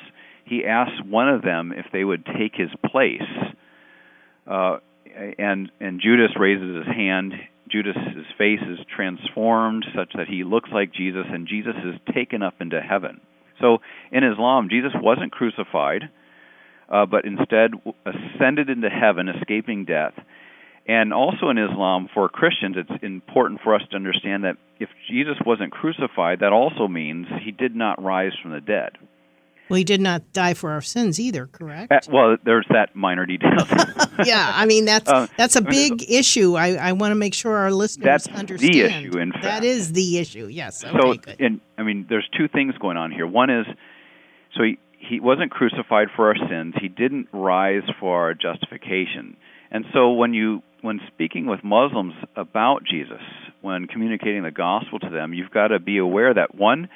he 0.49 0.65
asks 0.65 0.97
one 1.05 1.29
of 1.29 1.41
them 1.41 1.71
if 1.75 1.85
they 1.91 2.03
would 2.03 2.25
take 2.25 2.53
his 2.55 2.69
place. 2.91 3.21
Uh, 4.47 4.77
and 5.37 5.71
and 5.79 6.01
Judas 6.01 6.31
raises 6.37 6.77
his 6.77 6.95
hand. 6.95 7.33
Judas's 7.69 8.25
face 8.37 8.61
is 8.67 8.79
transformed 8.95 9.85
such 9.95 10.13
that 10.15 10.27
he 10.27 10.43
looks 10.43 10.69
like 10.73 10.91
Jesus, 10.91 11.25
and 11.29 11.47
Jesus 11.47 11.75
is 11.85 12.13
taken 12.13 12.41
up 12.41 12.55
into 12.61 12.81
heaven. 12.81 13.21
So 13.61 13.77
in 14.11 14.23
Islam, 14.23 14.69
Jesus 14.71 14.91
wasn't 14.95 15.31
crucified, 15.31 16.09
uh, 16.89 17.05
but 17.05 17.25
instead 17.25 17.71
ascended 18.05 18.69
into 18.69 18.89
heaven, 18.89 19.29
escaping 19.29 19.85
death. 19.85 20.13
And 20.87 21.13
also 21.13 21.49
in 21.49 21.59
Islam, 21.59 22.09
for 22.11 22.27
Christians, 22.29 22.75
it's 22.77 23.03
important 23.03 23.61
for 23.63 23.75
us 23.75 23.83
to 23.91 23.95
understand 23.95 24.45
that 24.45 24.57
if 24.79 24.89
Jesus 25.07 25.35
wasn't 25.45 25.71
crucified, 25.71 26.39
that 26.39 26.53
also 26.53 26.87
means 26.87 27.27
he 27.45 27.51
did 27.51 27.75
not 27.75 28.01
rise 28.01 28.31
from 28.41 28.51
the 28.51 28.61
dead. 28.61 28.97
Well, 29.69 29.77
he 29.77 29.83
did 29.83 30.01
not 30.01 30.33
die 30.33 30.55
for 30.55 30.71
our 30.71 30.81
sins 30.81 31.19
either, 31.19 31.45
correct? 31.47 31.91
Uh, 31.91 31.99
well, 32.11 32.37
there's 32.43 32.65
that 32.71 32.95
minor 32.95 33.25
detail. 33.25 33.51
yeah, 34.25 34.51
I 34.53 34.65
mean 34.65 34.85
that's 34.85 35.09
uh, 35.09 35.27
that's 35.37 35.55
a 35.55 35.61
big 35.61 36.09
issue. 36.09 36.55
I, 36.55 36.73
I 36.75 36.91
want 36.93 37.11
to 37.11 37.15
make 37.15 37.33
sure 37.33 37.55
our 37.55 37.71
listeners 37.71 38.05
that's 38.05 38.27
understand. 38.27 38.73
the 38.73 38.85
issue. 38.85 39.17
In 39.19 39.31
fact, 39.31 39.43
that 39.43 39.63
is 39.63 39.93
the 39.93 40.17
issue. 40.17 40.47
Yes. 40.47 40.83
Okay, 40.83 40.97
so, 40.99 41.13
good. 41.13 41.35
In, 41.39 41.61
I 41.77 41.83
mean, 41.83 42.07
there's 42.09 42.27
two 42.35 42.47
things 42.47 42.73
going 42.79 42.97
on 42.97 43.11
here. 43.11 43.27
One 43.27 43.49
is, 43.51 43.67
so 44.55 44.63
he 44.63 44.79
he 44.97 45.19
wasn't 45.19 45.51
crucified 45.51 46.07
for 46.15 46.27
our 46.27 46.35
sins. 46.49 46.73
He 46.81 46.87
didn't 46.87 47.27
rise 47.31 47.83
for 47.99 48.23
our 48.23 48.33
justification. 48.33 49.37
And 49.71 49.85
so 49.93 50.13
when 50.13 50.33
you 50.33 50.63
when 50.81 50.99
speaking 51.07 51.45
with 51.45 51.63
Muslims 51.63 52.13
about 52.35 52.83
Jesus, 52.83 53.21
when 53.61 53.85
communicating 53.85 54.43
the 54.43 54.51
gospel 54.51 54.99
to 54.99 55.09
them, 55.09 55.33
you've 55.33 55.51
got 55.51 55.67
to 55.67 55.79
be 55.79 55.97
aware 55.97 56.33
that 56.33 56.55
one 56.55 56.89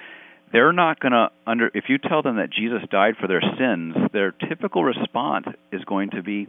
they're 0.53 0.71
not 0.71 0.99
going 0.99 1.11
to 1.11 1.29
under 1.45 1.69
if 1.73 1.85
you 1.89 1.97
tell 1.97 2.21
them 2.21 2.37
that 2.37 2.51
Jesus 2.51 2.79
died 2.89 3.15
for 3.19 3.27
their 3.27 3.41
sins, 3.41 3.95
their 4.13 4.31
typical 4.31 4.83
response 4.83 5.47
is 5.73 5.83
going 5.83 6.11
to 6.11 6.23
be 6.23 6.47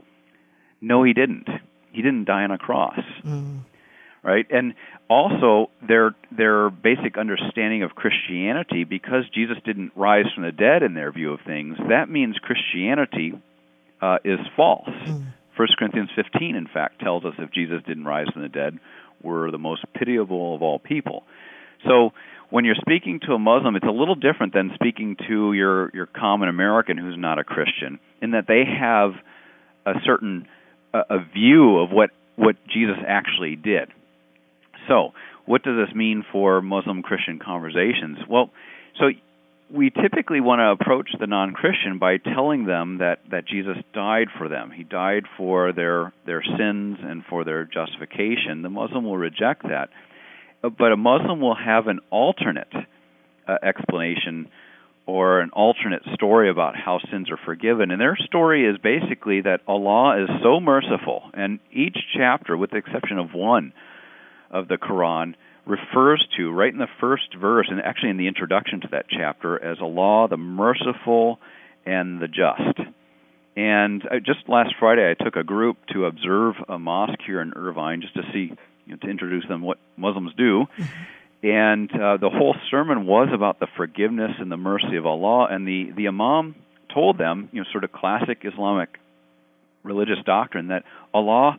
no 0.80 1.02
he 1.02 1.14
didn't. 1.14 1.48
He 1.90 2.02
didn't 2.02 2.26
die 2.26 2.44
on 2.44 2.50
a 2.50 2.58
cross. 2.58 3.00
Mm. 3.24 3.60
Right? 4.22 4.46
And 4.50 4.74
also 5.08 5.70
their 5.86 6.14
their 6.30 6.70
basic 6.70 7.16
understanding 7.18 7.82
of 7.82 7.94
Christianity 7.94 8.84
because 8.84 9.24
Jesus 9.34 9.56
didn't 9.64 9.92
rise 9.96 10.26
from 10.34 10.44
the 10.44 10.52
dead 10.52 10.82
in 10.82 10.94
their 10.94 11.10
view 11.10 11.32
of 11.32 11.40
things, 11.46 11.76
that 11.88 12.08
means 12.08 12.36
Christianity 12.38 13.32
uh, 14.00 14.18
is 14.24 14.38
false. 14.54 14.88
Mm. 14.88 15.32
1 15.56 15.68
Corinthians 15.78 16.10
15 16.14 16.56
in 16.56 16.66
fact 16.66 17.00
tells 17.00 17.24
us 17.24 17.34
if 17.38 17.50
Jesus 17.52 17.82
didn't 17.86 18.04
rise 18.04 18.26
from 18.32 18.42
the 18.42 18.48
dead, 18.48 18.78
we're 19.22 19.50
the 19.50 19.58
most 19.58 19.84
pitiable 19.94 20.54
of 20.54 20.62
all 20.62 20.78
people. 20.78 21.22
So 21.86 22.12
when 22.50 22.64
you're 22.64 22.76
speaking 22.76 23.20
to 23.26 23.32
a 23.32 23.38
Muslim, 23.38 23.76
it's 23.76 23.86
a 23.86 23.90
little 23.90 24.14
different 24.14 24.52
than 24.52 24.70
speaking 24.74 25.16
to 25.28 25.52
your 25.52 25.90
your 25.94 26.06
common 26.06 26.48
American 26.48 26.98
who's 26.98 27.16
not 27.18 27.38
a 27.38 27.44
Christian, 27.44 27.98
in 28.22 28.32
that 28.32 28.46
they 28.46 28.62
have 28.64 29.12
a 29.86 30.00
certain 30.04 30.46
a 30.92 31.18
view 31.18 31.78
of 31.78 31.90
what 31.90 32.10
what 32.36 32.56
Jesus 32.72 32.96
actually 33.06 33.56
did. 33.56 33.88
So, 34.88 35.12
what 35.46 35.62
does 35.62 35.86
this 35.86 35.94
mean 35.94 36.24
for 36.30 36.62
Muslim 36.62 37.02
Christian 37.02 37.38
conversations? 37.38 38.18
Well, 38.28 38.50
so 38.98 39.06
we 39.72 39.90
typically 39.90 40.40
want 40.40 40.60
to 40.60 40.70
approach 40.70 41.10
the 41.18 41.26
non-Christian 41.26 41.98
by 41.98 42.18
telling 42.18 42.66
them 42.66 42.98
that 42.98 43.18
that 43.30 43.46
Jesus 43.46 43.76
died 43.92 44.28
for 44.38 44.48
them. 44.48 44.70
He 44.70 44.84
died 44.84 45.24
for 45.36 45.72
their 45.72 46.12
their 46.26 46.42
sins 46.42 46.98
and 47.02 47.24
for 47.28 47.44
their 47.44 47.64
justification. 47.64 48.62
The 48.62 48.70
Muslim 48.70 49.04
will 49.04 49.16
reject 49.16 49.62
that 49.64 49.90
but 50.70 50.92
a 50.92 50.96
Muslim 50.96 51.40
will 51.40 51.56
have 51.56 51.86
an 51.86 52.00
alternate 52.10 52.72
uh, 53.46 53.56
explanation 53.62 54.48
or 55.06 55.40
an 55.40 55.50
alternate 55.50 56.02
story 56.14 56.48
about 56.48 56.74
how 56.76 56.98
sins 57.10 57.30
are 57.30 57.38
forgiven. 57.44 57.90
And 57.90 58.00
their 58.00 58.16
story 58.16 58.66
is 58.66 58.78
basically 58.78 59.42
that 59.42 59.60
Allah 59.68 60.22
is 60.24 60.30
so 60.42 60.60
merciful, 60.60 61.30
and 61.34 61.60
each 61.72 61.96
chapter, 62.16 62.56
with 62.56 62.70
the 62.70 62.78
exception 62.78 63.18
of 63.18 63.34
one 63.34 63.72
of 64.50 64.68
the 64.68 64.76
Quran, 64.76 65.34
refers 65.66 66.26
to, 66.36 66.50
right 66.50 66.72
in 66.72 66.78
the 66.78 66.88
first 67.00 67.34
verse, 67.38 67.66
and 67.70 67.80
actually 67.80 68.10
in 68.10 68.16
the 68.16 68.28
introduction 68.28 68.80
to 68.82 68.88
that 68.92 69.06
chapter, 69.08 69.62
as 69.62 69.78
Allah 69.80 70.28
the 70.28 70.36
merciful 70.36 71.38
and 71.84 72.20
the 72.20 72.28
just. 72.28 72.78
And 73.56 74.02
uh, 74.06 74.16
just 74.24 74.48
last 74.48 74.74
Friday, 74.80 75.10
I 75.10 75.22
took 75.22 75.36
a 75.36 75.44
group 75.44 75.76
to 75.92 76.06
observe 76.06 76.54
a 76.68 76.78
mosque 76.78 77.20
here 77.26 77.40
in 77.40 77.52
Irvine 77.54 78.00
just 78.00 78.14
to 78.14 78.22
see 78.32 78.52
you 78.86 78.92
know, 78.92 78.98
to 78.98 79.08
introduce 79.08 79.46
them 79.48 79.62
what 79.62 79.78
Muslims 79.96 80.32
do. 80.36 80.66
And 81.42 81.90
uh, 81.92 82.16
the 82.16 82.30
whole 82.30 82.56
sermon 82.70 83.06
was 83.06 83.28
about 83.32 83.60
the 83.60 83.66
forgiveness 83.76 84.32
and 84.38 84.50
the 84.50 84.56
mercy 84.56 84.96
of 84.96 85.04
Allah. 85.04 85.48
And 85.50 85.68
the, 85.68 85.92
the 85.94 86.08
Imam 86.08 86.54
told 86.92 87.18
them, 87.18 87.50
you 87.52 87.60
know, 87.60 87.66
sort 87.70 87.84
of 87.84 87.92
classic 87.92 88.38
Islamic 88.44 88.98
religious 89.82 90.18
doctrine, 90.24 90.68
that 90.68 90.84
Allah 91.12 91.58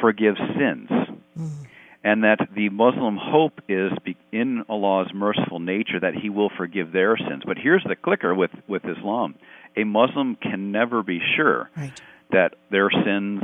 forgives 0.00 0.38
sins. 0.38 0.90
Mm-hmm. 0.90 1.62
And 2.02 2.24
that 2.24 2.48
the 2.54 2.70
Muslim 2.70 3.18
hope 3.20 3.60
is 3.68 3.92
in 4.32 4.64
Allah's 4.68 5.10
merciful 5.14 5.60
nature 5.60 6.00
that 6.00 6.14
He 6.14 6.30
will 6.30 6.50
forgive 6.56 6.92
their 6.92 7.16
sins. 7.16 7.42
But 7.46 7.58
here's 7.58 7.84
the 7.84 7.96
clicker 7.96 8.34
with, 8.34 8.50
with 8.66 8.82
Islam 8.84 9.34
a 9.76 9.84
Muslim 9.84 10.36
can 10.36 10.72
never 10.72 11.02
be 11.02 11.20
sure 11.36 11.70
right. 11.76 12.00
that 12.32 12.54
their 12.70 12.90
sins 12.90 13.42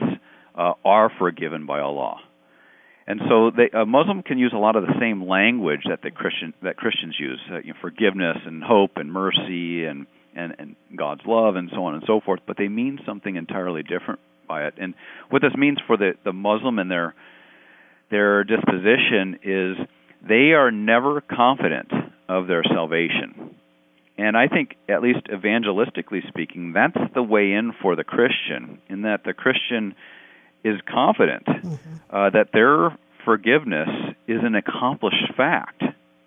uh, 0.54 0.72
are 0.84 1.10
forgiven 1.18 1.66
by 1.66 1.80
Allah. 1.80 2.16
And 3.08 3.20
so 3.28 3.50
they, 3.56 3.70
a 3.72 3.86
Muslim 3.86 4.22
can 4.22 4.38
use 4.38 4.52
a 4.54 4.58
lot 4.58 4.74
of 4.74 4.82
the 4.84 4.94
same 4.98 5.28
language 5.28 5.82
that 5.88 6.02
the 6.02 6.10
Christian 6.10 6.54
that 6.62 6.76
Christians 6.76 7.16
use, 7.18 7.40
uh, 7.50 7.58
you 7.58 7.72
know, 7.72 7.78
forgiveness 7.80 8.38
and 8.44 8.64
hope 8.64 8.92
and 8.96 9.12
mercy 9.12 9.84
and, 9.84 10.06
and 10.34 10.54
and 10.58 10.76
God's 10.96 11.22
love 11.24 11.54
and 11.54 11.70
so 11.72 11.84
on 11.84 11.94
and 11.94 12.02
so 12.06 12.20
forth, 12.20 12.40
but 12.46 12.56
they 12.56 12.68
mean 12.68 12.98
something 13.06 13.36
entirely 13.36 13.82
different 13.82 14.20
by 14.48 14.66
it. 14.66 14.74
And 14.78 14.94
what 15.30 15.42
this 15.42 15.54
means 15.56 15.78
for 15.86 15.96
the 15.96 16.14
the 16.24 16.32
Muslim 16.32 16.78
and 16.80 16.90
their 16.90 17.14
their 18.10 18.44
disposition 18.44 19.38
is 19.42 19.76
they 20.26 20.52
are 20.52 20.70
never 20.70 21.20
confident 21.20 21.92
of 22.28 22.46
their 22.48 22.62
salvation. 22.64 23.54
And 24.18 24.36
I 24.36 24.48
think, 24.48 24.76
at 24.88 25.02
least 25.02 25.26
evangelistically 25.26 26.26
speaking, 26.28 26.72
that's 26.72 26.96
the 27.14 27.22
way 27.22 27.52
in 27.52 27.72
for 27.82 27.96
the 27.96 28.04
Christian, 28.04 28.78
in 28.88 29.02
that 29.02 29.24
the 29.24 29.34
Christian 29.34 29.94
is 30.64 30.80
confident 30.88 31.46
mm-hmm. 31.46 31.76
uh, 32.10 32.30
that 32.30 32.48
their 32.52 32.96
forgiveness 33.24 33.88
is 34.26 34.40
an 34.42 34.54
accomplished 34.54 35.32
fact. 35.36 35.82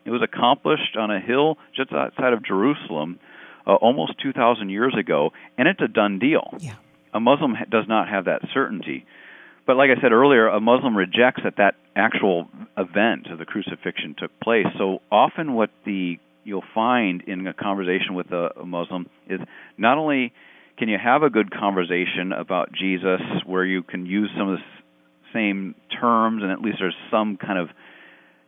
It 0.06 0.12
was 0.12 0.22
accomplished 0.22 0.96
on 0.98 1.12
a 1.12 1.20
hill 1.20 1.58
just 1.76 1.92
outside 1.92 2.34
of 2.34 2.44
Jerusalem 2.44 3.20
uh, 3.68 3.76
almost 3.76 4.14
2,000 4.22 4.70
years 4.70 4.96
ago, 4.98 5.32
and 5.58 5.68
it's 5.68 5.82
a 5.82 5.88
done 5.88 6.20
deal. 6.20 6.54
Yeah. 6.60 6.76
A 7.14 7.20
Muslim 7.20 7.56
does 7.70 7.86
not 7.88 8.08
have 8.10 8.26
that 8.26 8.42
certainty. 8.54 9.06
But 9.66 9.78
like 9.78 9.90
I 9.96 10.02
said 10.02 10.12
earlier, 10.12 10.48
a 10.48 10.60
Muslim 10.60 10.98
rejects 10.98 11.42
that 11.44 11.58
that 11.58 11.76
actual 11.96 12.48
event 12.78 13.28
of 13.32 13.38
the 13.38 13.46
crucifixion 13.46 14.16
took 14.18 14.32
place. 14.40 14.66
So 14.78 15.02
often, 15.12 15.54
what 15.54 15.70
the 15.86 16.18
you'll 16.44 16.64
find 16.74 17.22
in 17.28 17.46
a 17.46 17.54
conversation 17.54 18.16
with 18.16 18.32
a, 18.32 18.50
a 18.62 18.66
Muslim 18.66 19.08
is 19.28 19.40
not 19.78 19.98
only 19.98 20.34
can 20.80 20.88
you 20.88 20.98
have 20.98 21.24
a 21.24 21.30
good 21.30 21.52
conversation 21.52 22.32
about 22.32 22.72
Jesus 22.72 23.20
where 23.46 23.66
you 23.66 23.84
can 23.84 24.06
use 24.06 24.32
some 24.38 24.48
of 24.48 24.60
the 24.60 24.64
same 25.34 25.76
terms 26.02 26.42
and 26.42 26.52
at 26.52 26.62
least 26.62 26.78
there's 26.80 26.96
some 27.12 27.38
kind 27.38 27.60
of 27.60 27.70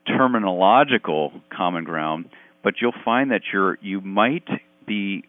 terminological 0.08 1.42
common 1.56 1.84
ground, 1.84 2.30
but 2.64 2.76
you'll 2.82 2.94
find 3.04 3.32
that 3.32 3.42
you're 3.52 3.78
you 3.82 4.00
might 4.00 4.48
be 4.88 5.26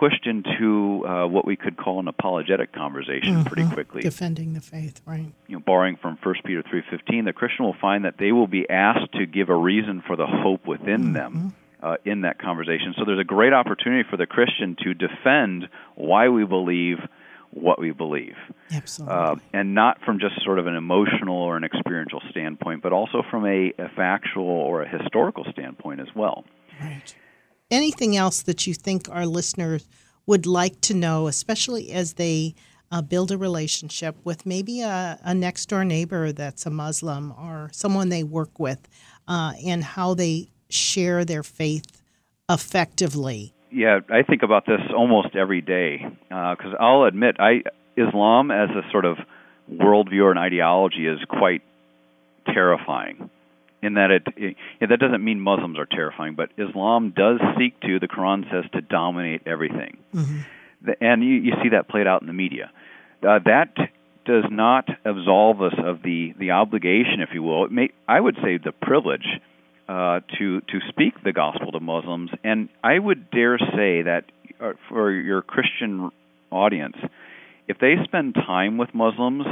pushed 0.00 0.26
into 0.26 1.06
uh, 1.06 1.26
what 1.26 1.46
we 1.46 1.56
could 1.56 1.76
call 1.76 2.00
an 2.00 2.08
apologetic 2.08 2.72
conversation 2.72 3.36
mm-hmm. 3.36 3.42
pretty 3.44 3.70
quickly. 3.70 4.02
Defending 4.02 4.54
the 4.54 4.60
faith, 4.60 5.00
right? 5.06 5.32
You 5.46 5.56
know, 5.56 5.62
borrowing 5.64 5.96
from 5.96 6.18
1 6.22 6.34
Peter 6.44 6.62
3:15, 6.62 7.26
the 7.26 7.32
Christian 7.32 7.66
will 7.66 7.76
find 7.80 8.04
that 8.06 8.14
they 8.18 8.32
will 8.32 8.48
be 8.48 8.68
asked 8.68 9.12
to 9.12 9.26
give 9.26 9.50
a 9.50 9.56
reason 9.56 10.02
for 10.06 10.16
the 10.16 10.26
hope 10.26 10.66
within 10.66 11.04
mm-hmm. 11.04 11.12
them 11.12 11.54
uh, 11.86 11.96
in 12.04 12.22
that 12.22 12.38
conversation. 12.40 12.94
So 12.98 13.04
there's 13.04 13.20
a 13.20 13.24
great 13.24 13.52
opportunity 13.52 14.08
for 14.08 14.16
the 14.16 14.26
Christian 14.26 14.76
to 14.82 14.94
defend 14.94 15.68
why 15.94 16.28
we 16.28 16.44
believe 16.44 16.98
what 17.50 17.80
we 17.80 17.92
believe. 17.92 18.34
Absolutely. 18.72 19.14
Uh, 19.14 19.36
and 19.52 19.74
not 19.74 19.98
from 20.04 20.18
just 20.18 20.42
sort 20.44 20.58
of 20.58 20.66
an 20.66 20.74
emotional 20.74 21.36
or 21.36 21.56
an 21.56 21.64
experiential 21.64 22.20
standpoint, 22.30 22.82
but 22.82 22.92
also 22.92 23.22
from 23.30 23.46
a, 23.46 23.72
a 23.78 23.88
factual 23.94 24.44
or 24.44 24.82
a 24.82 24.88
historical 24.88 25.44
standpoint 25.52 26.00
as 26.00 26.08
well. 26.14 26.44
Right. 26.80 27.14
Anything 27.70 28.16
else 28.16 28.42
that 28.42 28.66
you 28.66 28.74
think 28.74 29.08
our 29.08 29.26
listeners 29.26 29.86
would 30.26 30.44
like 30.44 30.80
to 30.82 30.94
know, 30.94 31.28
especially 31.28 31.92
as 31.92 32.14
they 32.14 32.54
uh, 32.90 33.00
build 33.00 33.30
a 33.30 33.38
relationship 33.38 34.16
with 34.24 34.44
maybe 34.44 34.80
a, 34.80 35.18
a, 35.22 35.34
next 35.34 35.66
door 35.66 35.84
neighbor 35.84 36.32
that's 36.32 36.66
a 36.66 36.70
Muslim 36.70 37.32
or 37.32 37.68
someone 37.72 38.08
they 38.08 38.22
work 38.22 38.58
with, 38.58 38.86
uh, 39.26 39.54
and 39.64 39.82
how 39.82 40.14
they 40.14 40.50
share 40.68 41.24
their 41.24 41.42
faith 41.42 42.02
effectively? 42.48 43.52
Yeah, 43.70 44.00
I 44.10 44.22
think 44.22 44.42
about 44.42 44.66
this 44.66 44.80
almost 44.94 45.34
every 45.34 45.60
day 45.60 46.06
because 46.28 46.72
uh, 46.78 46.82
I'll 46.82 47.04
admit, 47.04 47.36
I 47.38 47.62
Islam 47.96 48.50
as 48.50 48.70
a 48.70 48.82
sort 48.90 49.04
of 49.04 49.18
worldview 49.70 50.22
or 50.22 50.30
an 50.30 50.38
ideology 50.38 51.06
is 51.06 51.18
quite 51.28 51.62
terrifying. 52.46 53.30
In 53.82 53.94
that 53.94 54.10
it, 54.10 54.22
it 54.36 54.56
yeah, 54.80 54.86
that 54.88 54.98
doesn't 54.98 55.22
mean 55.22 55.40
Muslims 55.40 55.78
are 55.78 55.86
terrifying, 55.86 56.34
but 56.34 56.50
Islam 56.56 57.12
does 57.14 57.40
seek 57.58 57.78
to. 57.80 57.98
The 57.98 58.08
Quran 58.08 58.50
says 58.50 58.64
to 58.72 58.80
dominate 58.80 59.42
everything. 59.46 59.98
Mm-hmm 60.14 60.40
and 61.00 61.22
you, 61.22 61.34
you 61.34 61.52
see 61.62 61.70
that 61.70 61.88
played 61.88 62.06
out 62.06 62.20
in 62.20 62.26
the 62.26 62.32
media. 62.32 62.70
Uh, 63.26 63.38
that 63.44 63.74
does 64.24 64.44
not 64.50 64.88
absolve 65.04 65.62
us 65.62 65.74
of 65.78 66.02
the 66.02 66.34
the 66.38 66.50
obligation, 66.50 67.20
if 67.20 67.30
you 67.32 67.42
will. 67.42 67.64
It 67.64 67.72
may, 67.72 67.90
I 68.08 68.20
would 68.20 68.36
say 68.42 68.58
the 68.58 68.72
privilege 68.72 69.26
uh, 69.88 70.20
to 70.38 70.60
to 70.60 70.78
speak 70.88 71.22
the 71.22 71.32
gospel 71.32 71.72
to 71.72 71.80
Muslims, 71.80 72.30
and 72.42 72.68
I 72.82 72.98
would 72.98 73.30
dare 73.30 73.58
say 73.58 74.02
that 74.02 74.24
uh, 74.60 74.72
for 74.88 75.10
your 75.10 75.42
Christian 75.42 76.10
audience, 76.50 76.96
if 77.68 77.78
they 77.78 77.94
spend 78.04 78.34
time 78.34 78.78
with 78.78 78.94
Muslims 78.94 79.46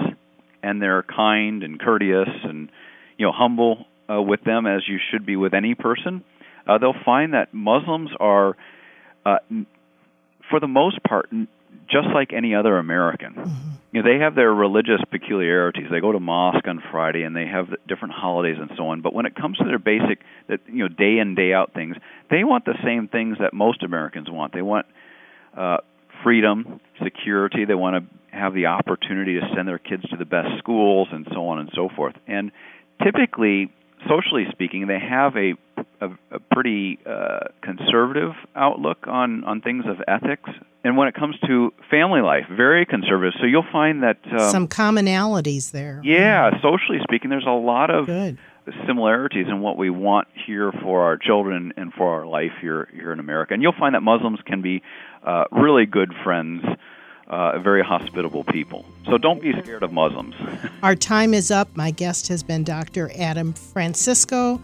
and 0.62 0.80
they're 0.80 1.02
kind 1.02 1.62
and 1.62 1.78
courteous 1.80 2.28
and 2.42 2.68
you 3.16 3.26
know 3.26 3.32
humble 3.32 3.86
uh, 4.10 4.20
with 4.20 4.42
them 4.44 4.66
as 4.66 4.82
you 4.88 4.98
should 5.10 5.24
be 5.24 5.36
with 5.36 5.54
any 5.54 5.74
person, 5.74 6.24
uh, 6.66 6.78
they'll 6.78 6.94
find 7.04 7.34
that 7.34 7.54
Muslims 7.54 8.10
are 8.18 8.56
uh, 9.24 9.38
for 10.50 10.60
the 10.60 10.68
most 10.68 11.02
part, 11.02 11.30
just 11.90 12.08
like 12.12 12.32
any 12.32 12.54
other 12.54 12.76
American. 12.78 13.34
Mm-hmm. 13.34 13.70
You 13.92 14.02
know, 14.02 14.12
they 14.12 14.24
have 14.24 14.34
their 14.34 14.52
religious 14.52 15.00
peculiarities. 15.10 15.86
They 15.90 16.00
go 16.00 16.10
to 16.10 16.18
mosque 16.18 16.66
on 16.66 16.82
Friday, 16.90 17.22
and 17.22 17.36
they 17.36 17.46
have 17.46 17.68
different 17.86 18.14
holidays 18.14 18.56
and 18.60 18.70
so 18.76 18.88
on. 18.88 19.02
But 19.02 19.14
when 19.14 19.24
it 19.26 19.36
comes 19.36 19.58
to 19.58 19.64
their 19.64 19.78
basic, 19.78 20.18
that 20.48 20.60
you 20.66 20.80
know, 20.80 20.88
day 20.88 21.18
in 21.18 21.34
day 21.36 21.52
out 21.52 21.72
things, 21.74 21.96
they 22.30 22.42
want 22.42 22.64
the 22.64 22.76
same 22.84 23.06
things 23.08 23.38
that 23.38 23.54
most 23.54 23.82
Americans 23.82 24.28
want. 24.28 24.52
They 24.52 24.62
want 24.62 24.86
uh, 25.56 25.78
freedom, 26.24 26.80
security. 27.02 27.64
They 27.64 27.74
want 27.74 28.04
to 28.04 28.36
have 28.36 28.52
the 28.52 28.66
opportunity 28.66 29.38
to 29.38 29.46
send 29.54 29.68
their 29.68 29.78
kids 29.78 30.02
to 30.10 30.16
the 30.16 30.24
best 30.24 30.58
schools, 30.58 31.08
and 31.12 31.26
so 31.32 31.46
on 31.46 31.60
and 31.60 31.70
so 31.72 31.88
forth. 31.94 32.16
And 32.26 32.50
typically, 33.02 33.72
socially 34.08 34.46
speaking, 34.50 34.88
they 34.88 34.98
have 34.98 35.36
a 35.36 35.54
a, 36.00 36.08
a 36.32 36.40
pretty 36.52 36.98
uh, 37.06 37.48
conservative 37.62 38.32
outlook 38.54 39.06
on 39.06 39.44
on 39.44 39.60
things 39.60 39.84
of 39.86 40.02
ethics, 40.08 40.50
and 40.84 40.96
when 40.96 41.08
it 41.08 41.14
comes 41.14 41.36
to 41.46 41.72
family 41.90 42.20
life, 42.20 42.44
very 42.48 42.84
conservative. 42.86 43.32
So 43.40 43.46
you'll 43.46 43.66
find 43.72 44.02
that 44.02 44.18
um, 44.30 44.50
some 44.50 44.68
commonalities 44.68 45.70
there. 45.70 46.00
Yeah, 46.04 46.50
socially 46.60 46.98
speaking, 47.02 47.30
there's 47.30 47.46
a 47.46 47.50
lot 47.50 47.90
of 47.90 48.06
Good. 48.06 48.38
similarities 48.86 49.46
in 49.48 49.60
what 49.60 49.78
we 49.78 49.90
want 49.90 50.28
here 50.46 50.70
for 50.82 51.02
our 51.02 51.16
children 51.16 51.72
and 51.76 51.92
for 51.94 52.10
our 52.10 52.26
life 52.26 52.52
here 52.60 52.88
here 52.92 53.12
in 53.12 53.18
America. 53.18 53.54
And 53.54 53.62
you'll 53.62 53.72
find 53.72 53.94
that 53.94 54.02
Muslims 54.02 54.40
can 54.44 54.62
be 54.62 54.82
uh, 55.24 55.44
really 55.50 55.86
good 55.86 56.12
friends 56.22 56.62
uh, 57.26 57.58
very 57.58 57.82
hospitable 57.82 58.44
people. 58.44 58.84
So 59.06 59.18
don't 59.18 59.40
be 59.40 59.52
scared 59.62 59.82
of 59.82 59.92
Muslims. 59.92 60.34
Our 60.82 60.94
time 60.94 61.34
is 61.34 61.50
up. 61.50 61.74
My 61.76 61.90
guest 61.90 62.28
has 62.28 62.42
been 62.42 62.64
Dr. 62.64 63.10
Adam 63.18 63.52
Francisco. 63.52 64.60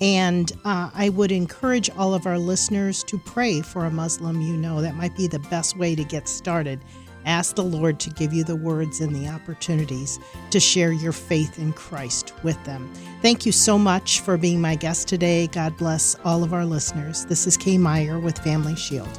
And 0.00 0.50
uh, 0.64 0.90
I 0.94 1.08
would 1.10 1.32
encourage 1.32 1.90
all 1.90 2.14
of 2.14 2.26
our 2.26 2.38
listeners 2.38 3.04
to 3.04 3.18
pray 3.18 3.60
for 3.60 3.84
a 3.84 3.90
Muslim 3.90 4.40
you 4.40 4.56
know. 4.56 4.80
That 4.80 4.96
might 4.96 5.16
be 5.16 5.26
the 5.26 5.38
best 5.38 5.76
way 5.76 5.94
to 5.94 6.04
get 6.04 6.28
started. 6.28 6.80
Ask 7.26 7.56
the 7.56 7.64
Lord 7.64 8.00
to 8.00 8.10
give 8.10 8.32
you 8.34 8.44
the 8.44 8.56
words 8.56 9.00
and 9.00 9.14
the 9.14 9.28
opportunities 9.28 10.18
to 10.50 10.60
share 10.60 10.92
your 10.92 11.12
faith 11.12 11.58
in 11.58 11.72
Christ 11.72 12.34
with 12.42 12.62
them. 12.64 12.92
Thank 13.22 13.46
you 13.46 13.52
so 13.52 13.78
much 13.78 14.20
for 14.20 14.36
being 14.36 14.60
my 14.60 14.74
guest 14.74 15.08
today. 15.08 15.46
God 15.46 15.76
bless 15.78 16.16
all 16.24 16.44
of 16.44 16.52
our 16.52 16.66
listeners. 16.66 17.24
This 17.24 17.46
is 17.46 17.56
Kay 17.56 17.78
Meyer 17.78 18.18
with 18.18 18.38
Family 18.38 18.76
Shield. 18.76 19.18